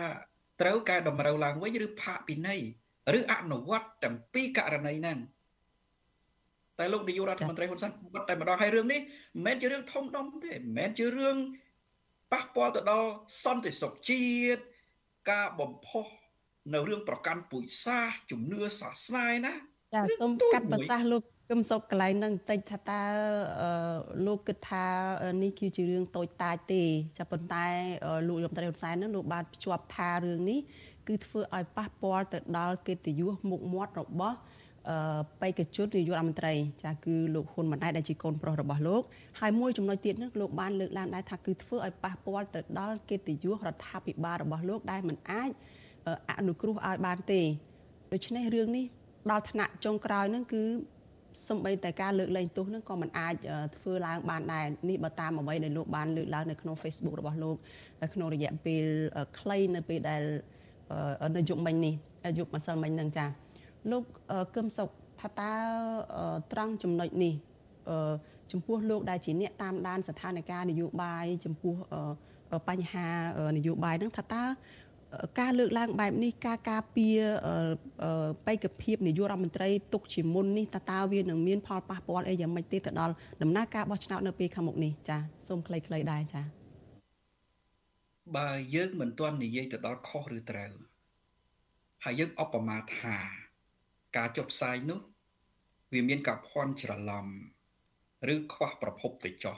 [0.61, 2.61] ត្រូវកែតម្រូវឡើងវិញឬផាកពិន័យ
[3.17, 5.17] ឬអនុវត្តទាំងពីរករណីហ្នឹង
[6.79, 11.35] តែលោកនាយករដ្ឋមន្ត្រីហ៊ុនសែនបិទតែម្ដងហើយរឿងនេះមិនមែនជារឿងធំដុំទេមិនមែនជារឿង
[12.31, 13.09] ប៉ះពាល់ទៅដល់
[13.43, 14.61] សន្តិសុខជាតិ
[15.31, 16.05] ការបំផុស
[16.73, 19.53] នៅរឿងប្រកាន់ពូជសាសជំនឿសាសនាណា
[19.93, 23.01] ចាសូមកាត់ប្រសាសន៍លោក គឹមសុកកន្លែងហ្នឹងបន្តិចថាតើ
[24.25, 24.85] លោកគិតថា
[25.41, 26.83] នេះគឺជារឿងតូចតាចទេ
[27.17, 27.65] ចាប៉ុន្តែ
[28.27, 30.59] លោកយមត្រីហ៊ុនសែនហ្នឹងលោកបានភ្ជាប់ថារឿងនេះ
[31.07, 34.37] គឺធ្វើឲ្យប៉ះពាល់ទៅដល់កិត្តិយសមុខមាត់របស់
[35.41, 39.01] បេក្ខជននាយករដ្ឋមន្ត្រីចាគឺលោកហ៊ុនម៉ាណែតដែលជាកូនប្រុសរបស់លោក
[39.39, 45.49] ហើយមួយចំណុចទៀតនោះលោកបានលើកឡើងដែរថាគឺធ្វើឲ្យប៉ះពាល់ទៅដល់កិត្តិយសរដ្ឋាភិបាលរបស់លោកដែលមិនអាច
[46.39, 47.41] អនុគ្រោះឲ្យបានទេ
[48.13, 48.85] ដូច្នេះរឿងនេះ
[49.31, 50.63] ដល់ថ្នាក់ចុងក្រោយហ្នឹងគឺ
[51.47, 53.35] សំបីតែការលើកលែងទោសហ្នឹងក៏មិនអាច
[53.77, 57.55] ធ្វើឡើងបានដែរនេះបើតាមអ្វីដែលលោកបានលើកឡើងនៅក្នុង Facebook របស់លោក
[58.13, 58.83] ក្នុងរយៈពេល
[59.39, 60.23] ខ្លីនៅពេលដែល
[61.37, 61.93] នៅយុគមិញនេះ
[62.37, 63.25] យុគម្សិលមិញហ្នឹងចា
[63.91, 64.03] លោក
[64.55, 64.89] កឹមសុខ
[65.21, 65.53] ថាតើ
[66.51, 67.33] ត្រង់ចំណុចនេះ
[68.51, 71.75] ចំពោះលោកដែលជាអ្នកតាមដានស្ថានភាពនយោបាយចំពោះ
[72.69, 73.07] បញ្ហា
[73.57, 74.43] នយោបាយហ្នឹងថាតើ
[75.39, 77.19] ការលើកឡើងបែបនេះការការពារ
[78.47, 86.41] បេក្ខភាពនាយករដ្ឋមន្ត្រីទុកជាមុននេះតើតើវានឹងមានផលប៉ះពាល់អីយ៉ាងម៉េចទេទៅដល់ដំណើរការបោះឆ្នោតនៅពេលខាងមុខនេះចាសូមខ្លីៗដែរចា
[88.37, 90.71] បើយើងមិនទាន់និយាយទៅដល់ខុសឬត្រូវ
[92.03, 93.17] ហើយយើងអបមាថា
[94.17, 94.99] ការចុះផ្សាយនោះ
[95.93, 97.25] វាមានការភ័ន្តច្រឡំ
[98.33, 99.57] ឬខ្វះប្រភពទៅចោះ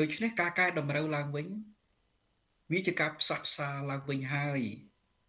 [0.00, 1.46] ដូច្នេះការកែតម្រូវឡើងវិញ
[2.72, 4.60] វាជាការផ្សះផ្សាឡើងវិញហើយ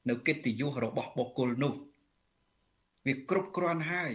[0.09, 1.73] នៅកិត្តិយសរបស់បុគ្គលនោះ
[3.05, 4.11] វាគ្រប់គ្រាន់ហើយ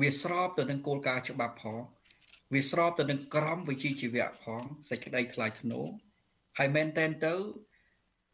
[0.00, 1.80] វាស្របទៅនឹងគោលការណ៍ច្បាប់ផង
[2.54, 5.86] វាស្របទៅនឹងក្រមវិជ្ជាជីវៈផងសេចក្តីថ្លៃថ្នូរ
[6.58, 7.34] ហើយមែនតែនទៅ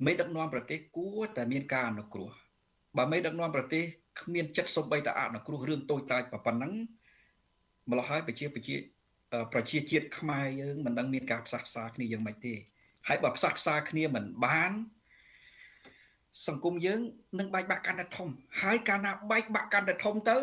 [0.07, 2.31] មេដឹកនាំប្រទេសគួរតែមានការអនុគ្រោះ
[2.99, 3.85] បើមេដឹកនាំប្រទេស
[4.21, 6.73] គ្មានចិត្តសំបីតាអនុគ្រោះរឿងតូចតាចប៉ុណ្ណឹង
[7.91, 8.77] ម្ល៉េះហើយប្រជាប្រជា
[9.53, 12.55] ប្រជាជាតិខ្មែរយើងមិនដឹងមានការផ្សះផ្សាគ្នាយ៉ាងម៉េចទេ
[13.09, 14.73] ហើយបើផ្សះផ្សាគ្នាមិនបាន
[16.47, 17.01] សង្គមយើង
[17.39, 18.29] នឹងបែកបាក់កាន់តែធំ
[18.63, 20.39] ហើយកាលណាបែកបាក់កាន់តែធំទៅ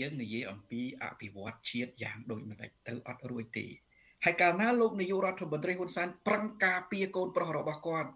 [0.00, 3.66] យើងនិយាយអំពីអភិវឌ្ឍជាតិយ៉ាងដូចម្ដេចទៅអត់រួចទេ
[4.24, 8.10] ហើយកាលណាលោកនាយករដ្ឋមន្ត្រីហ៊ុនសែនប្រឹងការពារកូនប្រុសរបស់គាត់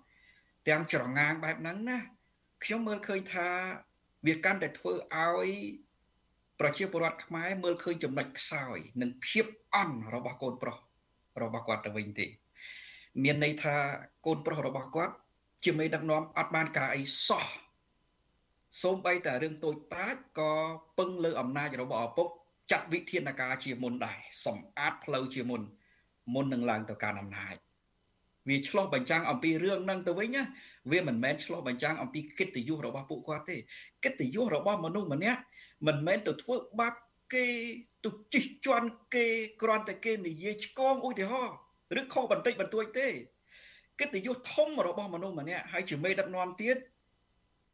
[0.68, 1.98] ទាំងច្រងាងបែបហ្នឹងណា
[2.64, 3.48] ខ្ញុំមើលឃើញថា
[4.26, 5.50] វាកាន់តែធ្វើឲ្យ
[6.60, 10.76] ប្រជាពលរដ្ឋខ្មែរមើលឃើញចំណុចខ្សោយ និងភាពអន់របស់កូនប្រុស
[11.42, 12.26] របស់គាត់ទៅវិញទេ
[13.24, 13.76] មានន័យថា
[14.26, 15.14] កូនប្រុសរបស់គាត់
[15.64, 17.44] ជាមេដឹកនាំអត់បានការអីសោះ
[18.82, 20.52] សូម្បីតែរឿងតូចតាចក៏
[20.98, 22.28] ពឹងលើអំណាចរបស់ឪពុក
[22.70, 25.62] ចាត់វិធានការជាមុនដែរសម្អាតផ្លូវជាមុន
[26.34, 27.56] មុននឹងឡើងទៅកាន់អំណាច
[28.48, 30.42] វាឆ្លោះបញ្ចាំងអំពីរឿងហ្នឹងទៅវិញណា
[30.90, 33.56] វាមិនមែនឆ្លោះបញ្ចាំងអំពីកិត្តិយសរបស់ពួកគាត់ទេ
[34.04, 35.40] កិត្តិយសរបស់មនុស្សម្នាក់
[35.86, 36.94] មិនមែនទៅធ្វើបាប
[37.34, 37.46] គេ
[38.04, 39.26] ទៅជិះជាន់គេ
[39.62, 41.56] គ្រាន់តែគេនិយាយឆ្កងឧទាហរណ៍
[41.98, 43.08] ឬខុសបន្តិចបន្តួចទេ
[44.00, 46.76] កិត្តិយសធំរបស់មនុស្សម្នាក់ហើយជាមេដឹកនាំទៀត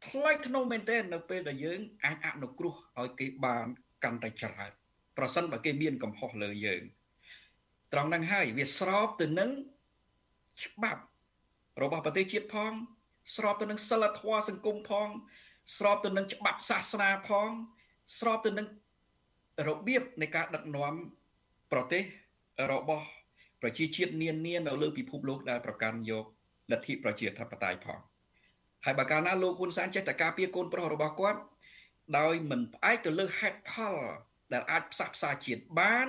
[0.07, 3.65] ថ្លៃថ្នូរមែនទែននៅពេលដែលយើងអាចអនុគ្រោះឲ្យគេបាន
[4.03, 4.71] កាន់តែច្រើន
[5.17, 6.83] ប្រសិនបើគេមានកំហុសលើយើង
[7.93, 9.51] ត្រង់ហ្នឹងហើយវាស្របទៅនឹង
[10.63, 11.01] ច្បាប់
[11.81, 12.71] របស់ប្រទេសជាតិផង
[13.35, 15.09] ស្របទៅនឹងសិលធម៌សង្គមផង
[15.77, 17.49] ស្របទៅនឹងច្បាប់សាសនាផង
[18.19, 18.67] ស្របទៅនឹង
[19.67, 20.93] របៀបនៃការដឹកនាំ
[21.71, 22.03] ប្រទេស
[22.71, 23.07] របស់
[23.67, 26.25] ប្រជាជាតិនានានៅលើពិភពលោកដែលប្រកាន់យក
[26.71, 27.99] លទ្ធិប្រជាធិបតេយ្យផង
[28.85, 31.39] ហើយបើកាលណាលោកហ៊ុនសែនចេះតែការពារកូនប្រុសរបស់គាត់
[32.19, 33.95] ដោយមិនផ្អែកទៅលើហេតុផល
[34.53, 36.07] ដែលអាចផ្សះផ្សាជាតិបាន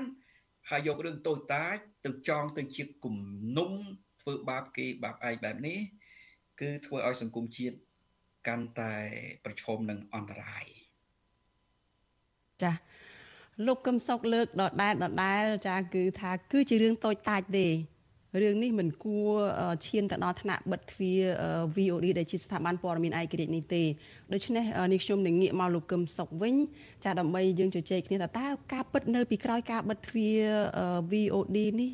[0.70, 3.16] ហើយយករឿងតូចតាចទៅចងទៅជាគំ
[3.56, 3.72] នុំ
[4.20, 5.78] ធ្វើបាបគេបាបឯងបែបនេះ
[6.60, 7.76] គឺធ្វើឲ្យសង្គមជាតិ
[8.48, 8.94] កាន់តែ
[9.44, 10.66] ប្រឈមនឹងអន្តរាយ
[12.62, 12.72] ចា
[13.66, 17.66] លោកកឹមសុខលើកដដែលដដែលចាគឺថាគឺជារឿងតូចតាចទេ
[18.42, 19.30] រឿងនេះមិនគួរ
[19.86, 21.22] ឈានទៅដល់ថ្នាក់បិទទ្វារ
[21.76, 23.82] VOD ដែលជាស្ថាប័នព័ត៌មានឯករាជ្យនេះទេ
[24.32, 26.54] ដូច្នេះនេះខ្ញុំនឹងងាកមកលោកកឹមសុខវិញ
[27.04, 30.40] ចាដើម្បីយើងជជែកគ្នាថាតើការពិតនៅពីក្រោយការបិទទ្វារ
[31.12, 31.90] VOD នេះ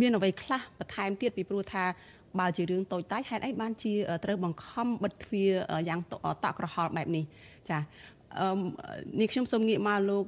[0.00, 1.84] មានអ្វីខ្លះបន្ថែមទៀតពីព្រោះថា
[2.40, 3.92] បើជារឿងតូចតាចហេតុអីបានជា
[4.24, 5.50] ត្រូវបង្ខំបិទទ្វារ
[5.88, 7.24] យ៉ាងតក់ក្រហល់បែបនេះ
[7.70, 8.21] ចាអឺ
[9.20, 10.24] នេះខ្ញុំសូមងាកមកលោក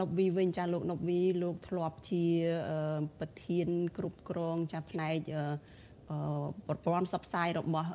[0.00, 2.24] ណប់វីវិញចាលោកណប់វីលោកធ្លាប់ជា
[3.20, 5.16] ប្រធានគ្រប់គ្រងចាផ្នែក
[6.68, 7.88] ប្រព័ន្ធផ្សព្វផ្សាយរបស់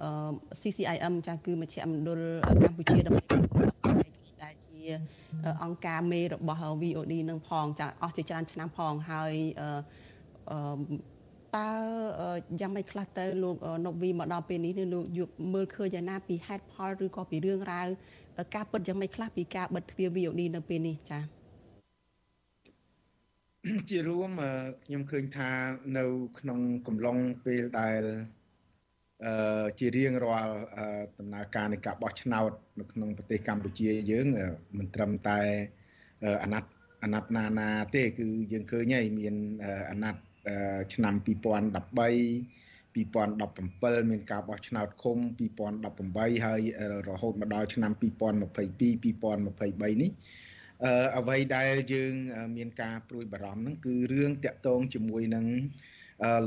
[0.62, 2.22] CCIM ចាគឺមជ្ឈមណ្ឌល
[2.64, 4.80] កម្ពុជាដើម្បីផ្សព្វផ្សាយដែលជា
[5.64, 10.58] អង្គការមេរបស់ VOD នឹងផងចាអស់ជាច្រើនឆ្នាំផងហើយអឺ
[11.56, 11.70] តើ
[12.60, 13.56] យ៉ាងម៉េចខ្លះទៅលោក
[13.86, 17.88] ណប់វីមកដល់ពេលនេះលោកយកមើលឃើញយ៉ាងណាពីហេតុផលឬក៏ពីរឿងរ៉ាវ
[18.56, 21.44] ការពិតយ៉ាងម៉េចខ្លះពីការបិទទ្វារ VOD នៅពេលនេះចា៎
[23.90, 24.32] ជារួម
[24.86, 25.50] ខ្ញុំឃើញថា
[25.98, 26.06] នៅ
[26.40, 28.02] ក្នុងកំឡុងពេលដែល
[29.26, 30.56] អឺជារៀងរាល់
[31.18, 34.28] ដំណើរការនៃការបោះឆ្នោតនៅក្នុងប្រទេសកម្ពុជាយើង
[34.78, 35.40] មិនត្រឹមតែ
[36.44, 36.72] អាណត្តិ
[37.04, 39.36] អាណត្តិណាណាទេ គឺយើងឃើញហើយមាន
[39.92, 40.22] អាណត្តិ
[40.94, 42.63] ឆ្នាំ2013
[42.96, 45.18] 2017មានការបោះឆ្នោតឃុំ
[45.82, 46.62] 2018ហើយ
[47.10, 50.12] រហូតមកដល់ឆ្នាំ2022 2023នេះ
[50.86, 52.14] អឺអ្វីដែលយើង
[52.58, 55.46] មានការព្រួយបារម្ភហ្នឹងគឺរឿងតាក់ទងជាមួយនឹង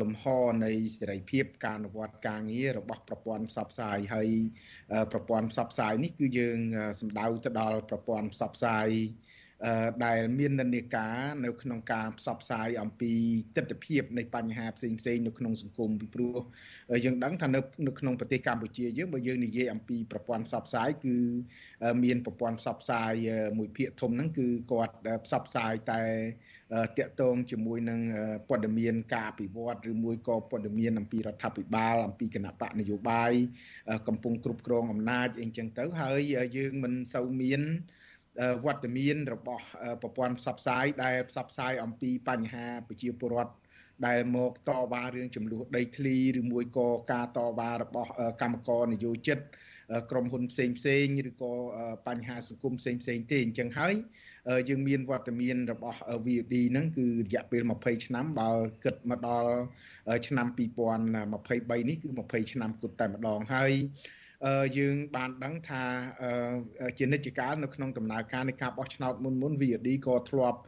[0.01, 0.24] លំហ
[0.64, 4.28] នៃសេរីភាពការអនុវត្តការងាររបស់ប្រព័ន្ធផ្សព្វផ្សាយហើយ
[5.12, 6.59] ប្រព័ន្ធផ្សព្វផ្សាយនេះគឺយើង
[7.01, 8.88] សម្ដៅទៅដល់ប្រព័ន្ធផ្សព្វផ្សាយ
[10.04, 13.12] ដែលមាននិន្នាការនៅក្នុងការផ្សព្វផ្សាយអំពី
[13.57, 16.38] ទស្សនវិជ្ជានៃបញ្ហាផ្សេងផ្សេងនៅក្នុងសង្គមពីព្រោះ
[17.04, 21.16] យើងដឹងថានៅនៅក្នុងប្រទេសកម្ពុជាយើងបើយើងនិយាយអំពីប្រព័ន្ធផ្សព្វផ្សាយគឺ
[22.04, 23.12] មានប្រព័ន្ធផ្សព្វផ្សាយ
[23.59, 24.94] មួយភាគធំហ្នឹងគឺគាត់
[25.24, 26.02] ផ្សព្វផ្សាយតែ
[26.98, 28.00] តាក់ទងជាមួយនឹង
[28.48, 33.32] ព័ត៌មានការអភិវឌ្ឍឬមួយក៏ព័ត៌មានអំពីរដ្ឋាភិបាលអំពីគណៈបកនយោបាយ
[34.09, 36.20] កំពុងគ្រប់គ្រងអំណាចអីចឹងទៅហើយ
[36.57, 37.62] យើងមិនសូវមាន
[38.64, 39.64] វត្តមានរបស់
[40.03, 43.55] ប្រព័ន្ធផ្សព្វផ្សាយដែលផ្សព្វផ្សាយអំពីបញ្ហាប្រជាពលរដ្ឋ
[44.07, 48.11] ដែលមកតវ៉ារឿងចំនួនដីធ្លីឬមួយក៏ការតវ៉ារបស់
[48.43, 49.39] កម្មករនយោជិត
[50.11, 51.53] ក្រុមហ៊ុនផ្សេងផ្សេងឬក៏
[52.07, 53.95] បញ្ហាសង្គមផ្សេងផ្សេងទេអញ្ចឹងហើយ
[54.68, 58.51] យើងមានវត្តមានរបស់ VOD ហ្នឹងគឺរយៈពេល20ឆ្នាំបើ
[58.84, 59.53] គិតមកដល់
[60.26, 63.72] ឆ្នាំ2023នេះគឺ20ឆ្នាំគត់តែម្ដងហើយ
[64.78, 65.82] យើងបានដឹងថា
[66.99, 70.59] ជានិច្ចកាលនៅក្នុងដំណើរការនៃការបោះឆ្នោតមុនមុន VOD ក៏ធ្លាប់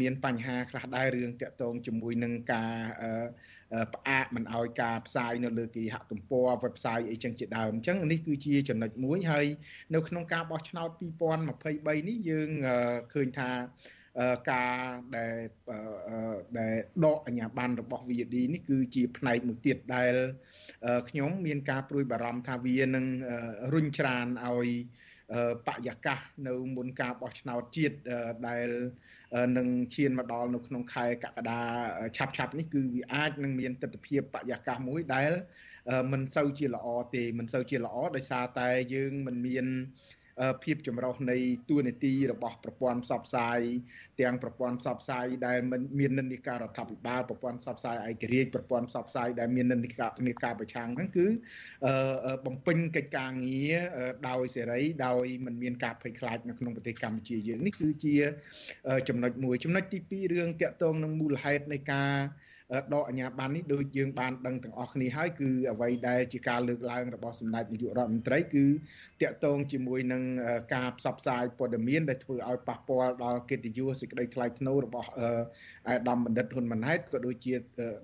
[0.00, 2.74] មានបញ្ហាខ្លះដែររឿងតាក់ទងជាមួយនឹងការ
[3.94, 9.46] ផ្អាកមិនអោយការផ្សាយនៅលើគេហទំព័រ website អីចឹងជាដើមអញ្ចឹងនេះគឺជាចំណុចមួយហើយ
[9.94, 10.88] នៅក្នុងការបោះឆ្នោត
[11.48, 12.48] 2023នេះយើង
[13.12, 13.50] ឃើញថា
[14.50, 14.76] ការ
[15.16, 15.36] ដែល
[16.58, 20.14] ដែលដកអាញាប័ណ្ណរបស់ VD នេះគឺជាផ្នែកមួយទៀតដែល
[21.08, 23.06] ខ្ញុំមានការព្រួយបារម្ភថាវានឹង
[23.74, 24.68] រុញច្រានឲ្យ
[25.66, 27.96] បរិយាកាសនៅមុនការបោះឆ្នោតជាតិ
[28.48, 28.68] ដែល
[29.56, 31.60] នឹងឈានមកដល់នៅក្នុងខែកក្កដា
[32.16, 35.32] ឆាប់ឆាប់នេះគឺវាអាចនឹងមានទស្សនវិជ្ជាបរិយាកាសមួយដែល
[36.12, 39.66] មិនសូវជាល្អទេមិនសូវជាល្អដោយសារតែយើងមិនមាន
[40.64, 41.36] ភាពចម្រុះនៃ
[41.68, 43.60] ទួនាទីរបស់ប្រព័ន្ធផ្សព្វផ្សាយ
[44.20, 45.58] ទាំងប្រព័ន្ធផ្សព្វផ្សាយដែល
[45.98, 51.26] មាននិន្នាការរដ្ឋាភិបាលប្រព័ន្ធផ្សព្វផ្សាយឯករាជ្យប្រព័ន្ធផ្សព្វផ្សាយដែលមាននិន្នាការនិន្នាការប្រឆាំងហ្នឹងគឺ
[52.46, 53.76] បំពេញកិច្ចការងារ
[54.28, 58.14] ដោយសេរីដោយមិនមានការភ័យខ្លាចនៅក្នុងប្រទេសកម្ពុជាយើងនេះគឺជា
[59.08, 62.12] ចំណុចមួយចំណុចទី2រឿងតាក់ទងនឹងមូលហេតុនៃការ
[62.94, 68.64] ដកអាញាបាននេះដូចយើងបានដឹងទាំងអស់គ្នាហើយគឺអ្វីដែលជាការលើកឡើងរបស់សម្ដេចនាយករដ្ឋមន្ត្រីគឺ
[69.22, 70.22] តាក់ទងជាមួយនឹង
[70.74, 75.10] ការផ្សព្វផ្សាយព័ត៌មានដែលធ្វើឲ្យប៉ះពាល់ដល់កិត្តិយសសេចក្តីថ្លៃថ្នូររបស់
[75.88, 77.54] អាដាមបណ្ឌិតហ៊ុនម៉ាណែតក៏ដូចជា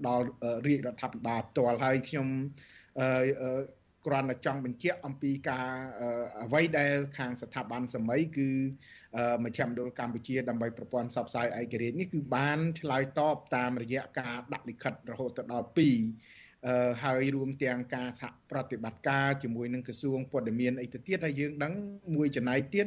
[0.08, 0.26] ដល់
[0.66, 2.26] រាជរដ្ឋាភិបាលផ្ទាល់ហើយខ្ញុំ
[4.06, 5.68] គ្រាន់តែចង់បញ្ជាក់អំពីការ
[6.44, 8.48] អ្វីដែលខាងស្ថាប័នសម័យគឺ
[9.44, 21.72] មជ្ឈមណ្ឌលកម្ពុជាដើម្បីប្រព័ន្ធផ្សព្វផ្សាយឯករាជ្យនេះគឺបានឆ្លើយតបតាមរយៈការដាក់លិខិតរហូតដល់2អឺហើយរួមទាំងការសហប្រតិបត្តិការជាមួយនឹងក្រសួងព័ត៌មានអីទៅទៀតហើយយើងដឹង
[22.14, 22.86] មួយចំណែកទៀត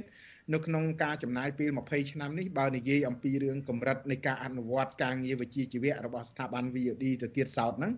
[0.54, 7.92] នៅក្នុងការចំណាយពេល20ឆ្នាំនេះបើនិយាយអំពីរឿងកម្រិតនៃការអនុវត្តការងារវិជ្ជាជីវៈរបស់ស្ថាប័ន VOD ទៅទៀតសោតហ្នឹង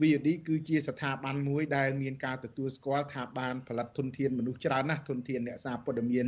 [0.00, 6.26] VOD គឺជាស្ថាប័នមួយដែលមានការទទួលស្គាល់ថាបានផលិតធនធានមនុស្សច្រើនណាស់ធនធានអ្នកសារព័ត៌មាន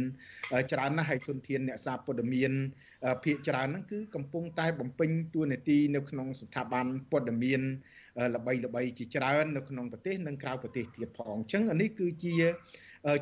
[0.73, 2.53] ច្រើនណាស់ហើយធនធានអ្នកសារព័ត៌មាន
[3.25, 7.61] ភាគច្រើនហ្នឹងគឺកំពុងតែបំពេញតួនាទីនៅក្នុងស្ថាប័នព័ត៌មាន
[8.35, 12.35] ល្បីល្បីជាច្រើននៅក្នុងប្រទេសនិងក្រៅប្រទេសទៀតផងអញ្ចឹងនេះគឺជា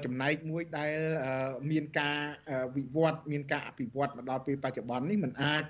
[0.05, 0.93] ចំណែកមួយដែល
[1.71, 2.19] មានការ
[2.77, 5.65] វិវត្តមានការអភិវឌ្ឍមកដល់ពេលបច្ចុប្បន្ននេះมันអាច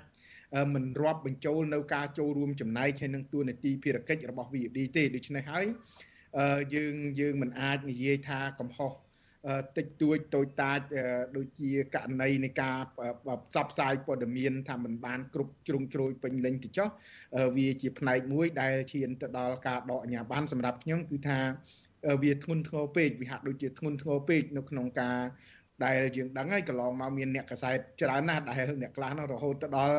[0.73, 5.65] មិនរាប់បញ្ចូលនៅការចូលរួមចំណែកហើយនឹងទួលនីតិភារកិច្ចរបស់ VOD ទេដូច្នេះហើយ
[6.75, 8.91] យើងយើងមិនអាចនិយាយថាកំហុស
[9.77, 10.79] តិចតួចតូចតាច
[11.37, 12.77] ដូចជាករណីនៃការ
[13.49, 16.89] ផ្សព្វផ្សាយព័ត៌មានថាมันបានគ្រប់ជ្រុងជ្រោយពេញលេញទៅចុះ
[17.57, 21.39] វាជាផ្នែកមួយដែលឈានទៅដល់ការដកអាជ្ញាប័ណ្ណសម្រាប់ខ្ញុំគឺថា
[22.23, 25.19] វាធ្ងន់ធ្ងរពេកវាហាក់ដូចជាធ្ងន់ធ្ងរពេកនៅក្នុងការ
[25.85, 29.97] ដែលយើងដឹងហើយកន្លងមកមានអ្នកកសែតច្រើនណាស់ដែលអ្នកខ្លះនោះរហូតទៅដល់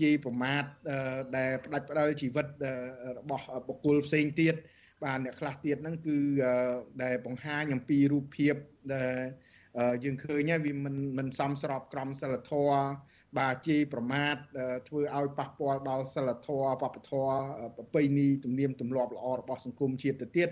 [0.00, 0.64] ជាប្រមាថ
[1.36, 2.46] ដែលផ្ដាច់ផ្ដាល់ជីវិត
[3.18, 4.54] របស់បុគ្គលផ្សេងទៀត
[5.04, 6.18] បាទអ្នកខ្លះទៀតហ្នឹងគឺ
[7.02, 8.54] ដែលបង្ហាញអំពីរូបភាព
[8.94, 9.16] ដែល
[10.04, 12.86] យើងឃើញហើយវាមិនមិនសមស្របក្រមសីលធម៌
[13.38, 14.34] បាទជាប្រមាថ
[14.88, 17.36] ធ្វើឲ្យប៉ះពាល់ដល់សិលធម៌បព្វធម៌
[17.76, 20.48] ប្រពៃណីទំនៀមទម្លាប់ល្អរបស់សង្គមជាតិទៅទៀត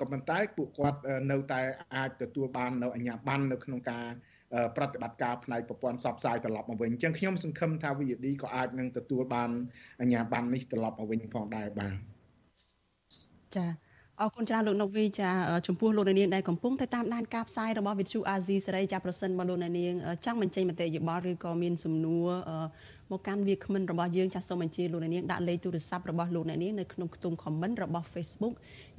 [0.00, 0.98] ក៏ប៉ុន្តែពួកគាត់
[1.30, 1.60] នៅតែ
[1.96, 4.04] អាចទទួលបាននៅអញ្ញាប័ណ្ណនៅក្នុងការ
[4.76, 9.50] ប្រតិបត្តិការផ្នែកប្រព័ន្ធផ្សព្វផ្សាយត្រឡប់មកវិញអញ្ចឹងខ្ញុំសង្ឃឹមថា VOD ក៏អាចនឹងទទួលបាន
[10.00, 11.94] អញ្ញាប័ណ្ណនេះត្រឡប់មកវិញផងដែរបាទ
[13.56, 13.87] ចា៎
[14.22, 15.30] អរគុណច្រើនលោកនុកវីចា
[15.66, 19.94] ចំពោះលោកនាងដែលកំពុងតែតាមដានការផ្សាយរបស់វិទ្យុអាស៊ីសេរីចាប្រសិនបើលោកនាង
[20.24, 22.28] ចង់បញ្ចេញមតិយោបល់ឬក៏មានសំណួរ
[23.10, 28.54] មកកាន់វាគ្មិនរបស់យើងចាសសូមអញ្ជើញលោកនាងដាក់លេខទូរស័ព្ទរបស់លោកនាងនៅក្នុងខ្ទង់ comment របស់ Facebook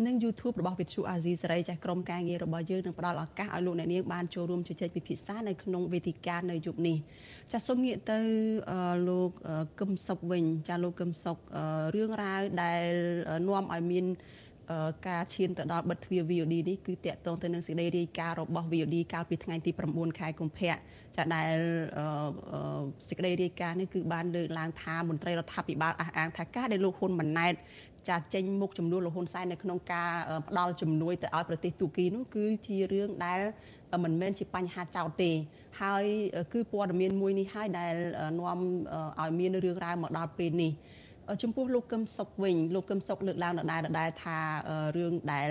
[0.05, 6.97] និង YouTube របស់វិទ្យុអាស៊ីសេរីចាសក្រុមការងាររបស់យើងនឹងផ្ដល់ឱកាសឲ្យលោកនាងបានចូលរួមជជែកពិភាក្សានៅក្នុងវេទិកានៅយប់នេះ
[7.51, 8.19] ចាសសូមងាកទៅ
[9.07, 9.31] លោក
[9.79, 11.37] កឹមសុកវិញចាសលោកកឹមសុក
[11.95, 12.91] រឿងរ៉ាវដែល
[13.47, 14.05] នាំឲ្យមាន
[15.07, 20.73] ការឈានទៅដល់បិទទ្វារ VOD នេះគឺតាក់ទងទៅនឹងសេចក្តីរាយការណ៍របស់ VOD កាលពីថ្ងៃទី9ខែកុម្ភៈ
[21.15, 21.57] ចាដែល
[23.07, 27.53] សេចក្តីរាយការណ៍នេះគឺបានលើកឡើងថាមន្ត្រីរដ្ឋាភិបាលអះអាងថាការដែលលោកហ៊ុនម៉ាណែត
[28.09, 30.11] ចាចេញមុខចំនួនលោកហ៊ុនសែននៅក្នុងការ
[30.47, 33.39] ផ្ដាល់ជំនួយទៅឲ្យប្រទេសទូគីនោះគឺជារឿងដែល
[34.03, 35.31] មិនមែនជាបញ្ហាចោតទេ
[35.81, 36.05] ហើយ
[36.53, 37.93] គឺព័ត៌មានមួយនេះហើយដែល
[38.39, 38.59] នាំ
[39.21, 40.71] ឲ្យមានរឿងរ៉ាវមកដល់ពេលនេះ
[41.43, 44.37] ចំពោះលោកកឹមសុខវិញលោកកឹមសុខលើកឡើងដដែលដដែលថា
[44.97, 45.49] រឿងដែល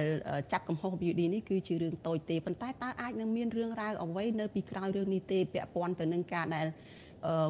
[0.52, 6.66] ចាប់កំហុស VOD នេះគឺជារឿងតូចទេប៉ុន្តែតើអាចនឹងមានរឿងរ៉ាវអ្វីនៅពីក្រោយរឿងនេះទេពាក់ព័ន្ធទៅនឹងការដែល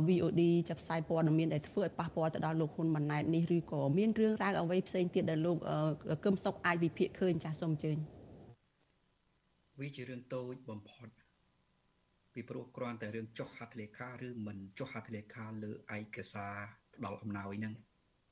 [0.09, 5.57] VOD ចាប់ផ្សាយព័ត៌មានដែលធ្វើឲ្យប៉ះពាល់ទៅដល់លោកហ៊ុនម៉ាណែតនេះឬក៏មានរឿងរ៉ាវអ្វីផ្សេងទៀតដែលលោក
[6.25, 7.97] កឹមសុខអាចវិភាគឃើញចាស់សូមអញ្ជើញ
[9.81, 11.09] វាជារឿងតូចបំផុត
[12.35, 16.57] ពីព្រោះគ្រាន់តែរឿងចុះហត្ថលេខាឬមិនចុះហត្ថលេខាលើឯកសារ
[16.95, 17.75] ផ្ដល់អំណោយហ្នឹង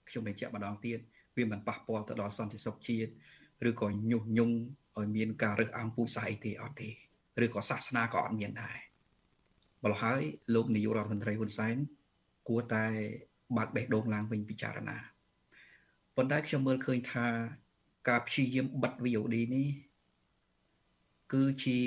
[0.09, 0.99] ខ្ញុំបញ្ជាក់ម្ដងទៀត
[1.37, 3.11] វាមិនប៉ះពាល់ទៅដល់សន្តិសុខជាតិ
[3.69, 4.57] ឬក៏ញុះញង់
[4.99, 6.91] ឲ្យមានការរើសអើងពូជសាសន៍អីទេអត់ទេ
[7.45, 8.77] ឬក៏សាសនាក៏អត់មានដែរ
[9.83, 10.23] ម្ល៉េះហើយ
[10.55, 11.77] លោកនាយករដ្ឋមន្ត្រីហ៊ុនសែន
[12.49, 12.87] គួរតែ
[13.57, 14.99] បើកបេះដូងឡើងវិញពិចារណា
[16.17, 17.27] ប៉ុន្តែខ្ញុំមើលឃើញថា
[18.09, 19.69] ការព្យាយាមបិទ VOD នេះ
[21.33, 21.79] គឺជា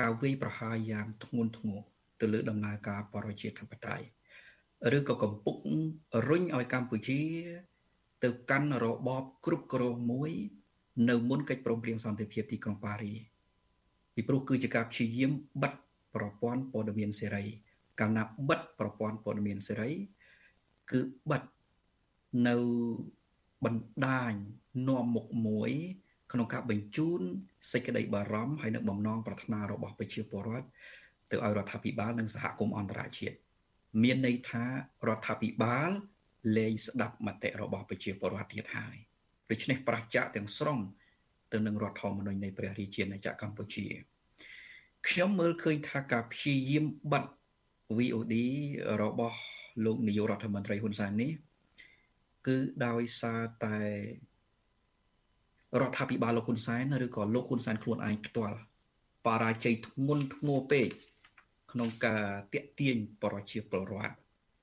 [0.00, 1.78] ការវាយប្រហារយ៉ាងធ្ងន់ធ្ងរ
[2.20, 4.06] ទៅលើដំណើរការបរិជាធិបតេយ្យ
[4.96, 5.58] ឬក៏កំពុង
[6.28, 7.20] រុញឲ្យកម្ពុជា
[8.24, 10.32] ទៅកាន់របបគ្រប់គ្រងមួយ
[11.08, 13.14] នៅមុនកិច្ចព្រមព្រៀងសន្តិភាពទីក្រុងប៉ារី
[14.14, 15.72] ពីព្រោះគឺជាការព្យាយាមបិទ
[16.14, 17.44] ប្រព័ន្ធព័ត៌មានសេរី
[18.00, 19.90] កាលណាបិទប្រព័ន្ធព័ត៌មានសេរី
[20.90, 21.00] គឺ
[21.30, 21.42] បិទ
[22.48, 22.56] នៅ
[23.64, 24.32] បណ្ដាញ
[24.88, 25.70] នាំមុខមួយ
[26.32, 27.20] ក្នុងការបញ្ជូន
[27.72, 30.68] សេចក្តីបារម្ភហើយនិងបំណងប្រាថ្នារបស់ប្រជាពលរដ្ឋ
[31.30, 33.36] ទៅឲ្យរដ្ឋាភិបាលនិងសហគមន៍អន្តរជាតិ
[34.02, 34.64] មានន័យថា
[35.08, 35.90] រដ្ឋាភិបាល
[36.56, 38.96] លែងស្ដាប់មតិរបស់ប្រជាពលរដ្ឋទៀតហើយ
[39.50, 40.78] ដូច្នេះប្រជាទាំងស្រុង
[41.52, 43.86] ទៅនឹងរដ្ឋធម្មនុញ្ញនៃព្រះរាជាណាចក្រកម្ពុជា
[45.08, 47.24] ខ្ញុំមើលឃើញថាការព្យាយាមបិទ
[47.98, 48.34] VOD
[49.02, 49.38] របស់
[49.84, 51.30] លោកនាយករដ្ឋមន្ត្រីហ៊ុនសែននេះ
[52.46, 53.78] គឺដោយសារតែ
[55.80, 58.56] រដ្ឋាភិបាលលោកហ៊ុនសែនឬក៏លោកហ៊ុនសែនខ្លួនឯងផ្ទាល់
[59.26, 60.88] បរាជ័យធ្ងន់ធ្ងរពេក
[61.72, 64.14] ក្នុងការតាក់ទាញប្រជាពលរដ្ឋ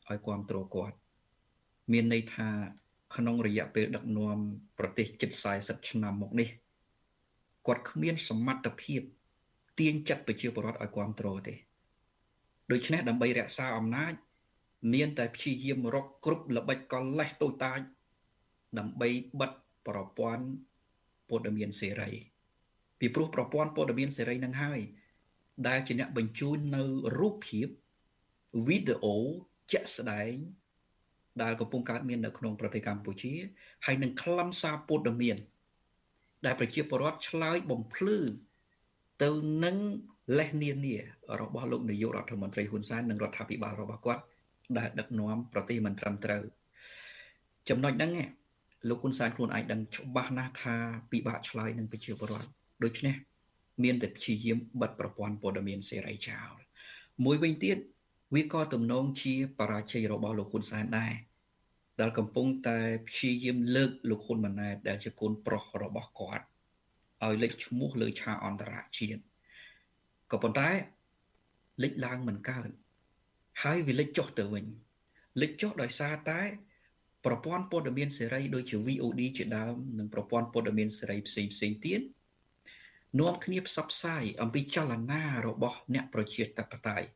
[0.09, 0.95] ឲ្យគ្រប់គ្រងគាត់
[1.91, 2.49] មានន័យថា
[3.15, 4.37] ក្នុងរយៈពេលដឹកនាំ
[4.79, 5.31] ប្រទេសជិត
[5.61, 6.49] 40ឆ្នាំមកនេះ
[7.67, 9.01] គាត់គ្មានសមត្ថភាព
[9.79, 11.55] ទាញចិត្តប្រជាពលរដ្ឋឲ្យគ្រប់គ្រងទេ
[12.71, 14.13] ដូច្នេះដើម្បីរក្សាអំណាច
[14.93, 17.79] មានតែព្យាយាមរកគ្រប់ល្បិចកលលេសតូចតាច
[18.79, 19.51] ដើម្បីបិទ
[19.87, 20.45] ប្រព័ន្ធ
[21.29, 22.11] ព័ត៌មានសេរី
[22.99, 24.79] ពីព្រោះប្រព័ន្ធព័ត៌មានសេរីនឹងហើយ
[25.67, 26.83] ដែលជាអ្នកបញ្ជូននៅ
[27.19, 27.67] រូបភាព
[28.67, 29.17] វីដេអូ
[29.71, 30.33] ជាក់ស្ដែង
[31.43, 33.33] ដែលកំពុងកើតមាននៅក្នុងប្រទេសកម្ពុជា
[33.85, 35.37] ហើយនឹងខ្លឹមសារព័ត៌មាន
[36.45, 38.17] ដែលប្រជាពលរដ្ឋឆ្លើយបំភ្លឺ
[39.23, 39.29] ទៅ
[39.65, 39.77] នឹង
[40.37, 40.95] លេសនានា
[41.41, 44.21] របស់លោកនាយករដ្ឋមន្ត្រីហ៊ុនសែននិងរដ្ឋាភិបាលរបស់គាត់
[44.77, 46.43] ដែលដឹកនាំប្រទេសមិនត្រឹមត្រូវ
[47.69, 48.11] ចំណុចហ្នឹង
[48.89, 50.75] លោកហ៊ុនសែនខ្លួនឯងដឹងច្បាស់ណាស់ថា
[51.11, 52.47] ពិបាកឆ្លើយនឹងប្រជាពលរដ្ឋ
[52.83, 53.15] ដូច្នេះ
[53.83, 56.51] មានតែព្យាយាមបិទប្រព័ន្ធព័ត៌មានសេរីចោល
[57.25, 57.77] មួយវិញទៀត
[58.35, 61.13] វាក៏ទំនងជាបរាជ័យរបស់លោកហ៊ុនសែនដែរ
[61.99, 66.45] ដែលកំពុងតែព្យាយាមលើកលោកហ៊ុនម៉ាណែតដែលជាកូនប្រុសរបស់គាត់
[67.23, 69.21] ឲ្យលេចឈ្មោះលើឆាកអន្តរជាតិ
[70.31, 70.69] ក៏ប៉ុន្តែ
[71.83, 72.69] លេចឡើងមិនកើត
[73.63, 74.65] ហើយវាលេចចុះទៅវិញ
[75.41, 76.41] លេចចុះដោយសារតែ
[77.25, 82.01] ប្រព័ន្ធព័ត៌មានសេរីដូចជា VOD ជាដើមនិងប្រព័ន្ធព័ត៌មានសេរីផ្សេងផ្សេងទៀត
[83.19, 87.07] នាំគ្នាផ្សព្វផ្សាយអំពីចលនារបស់អ្នកប្រជាធិបតេយ្យ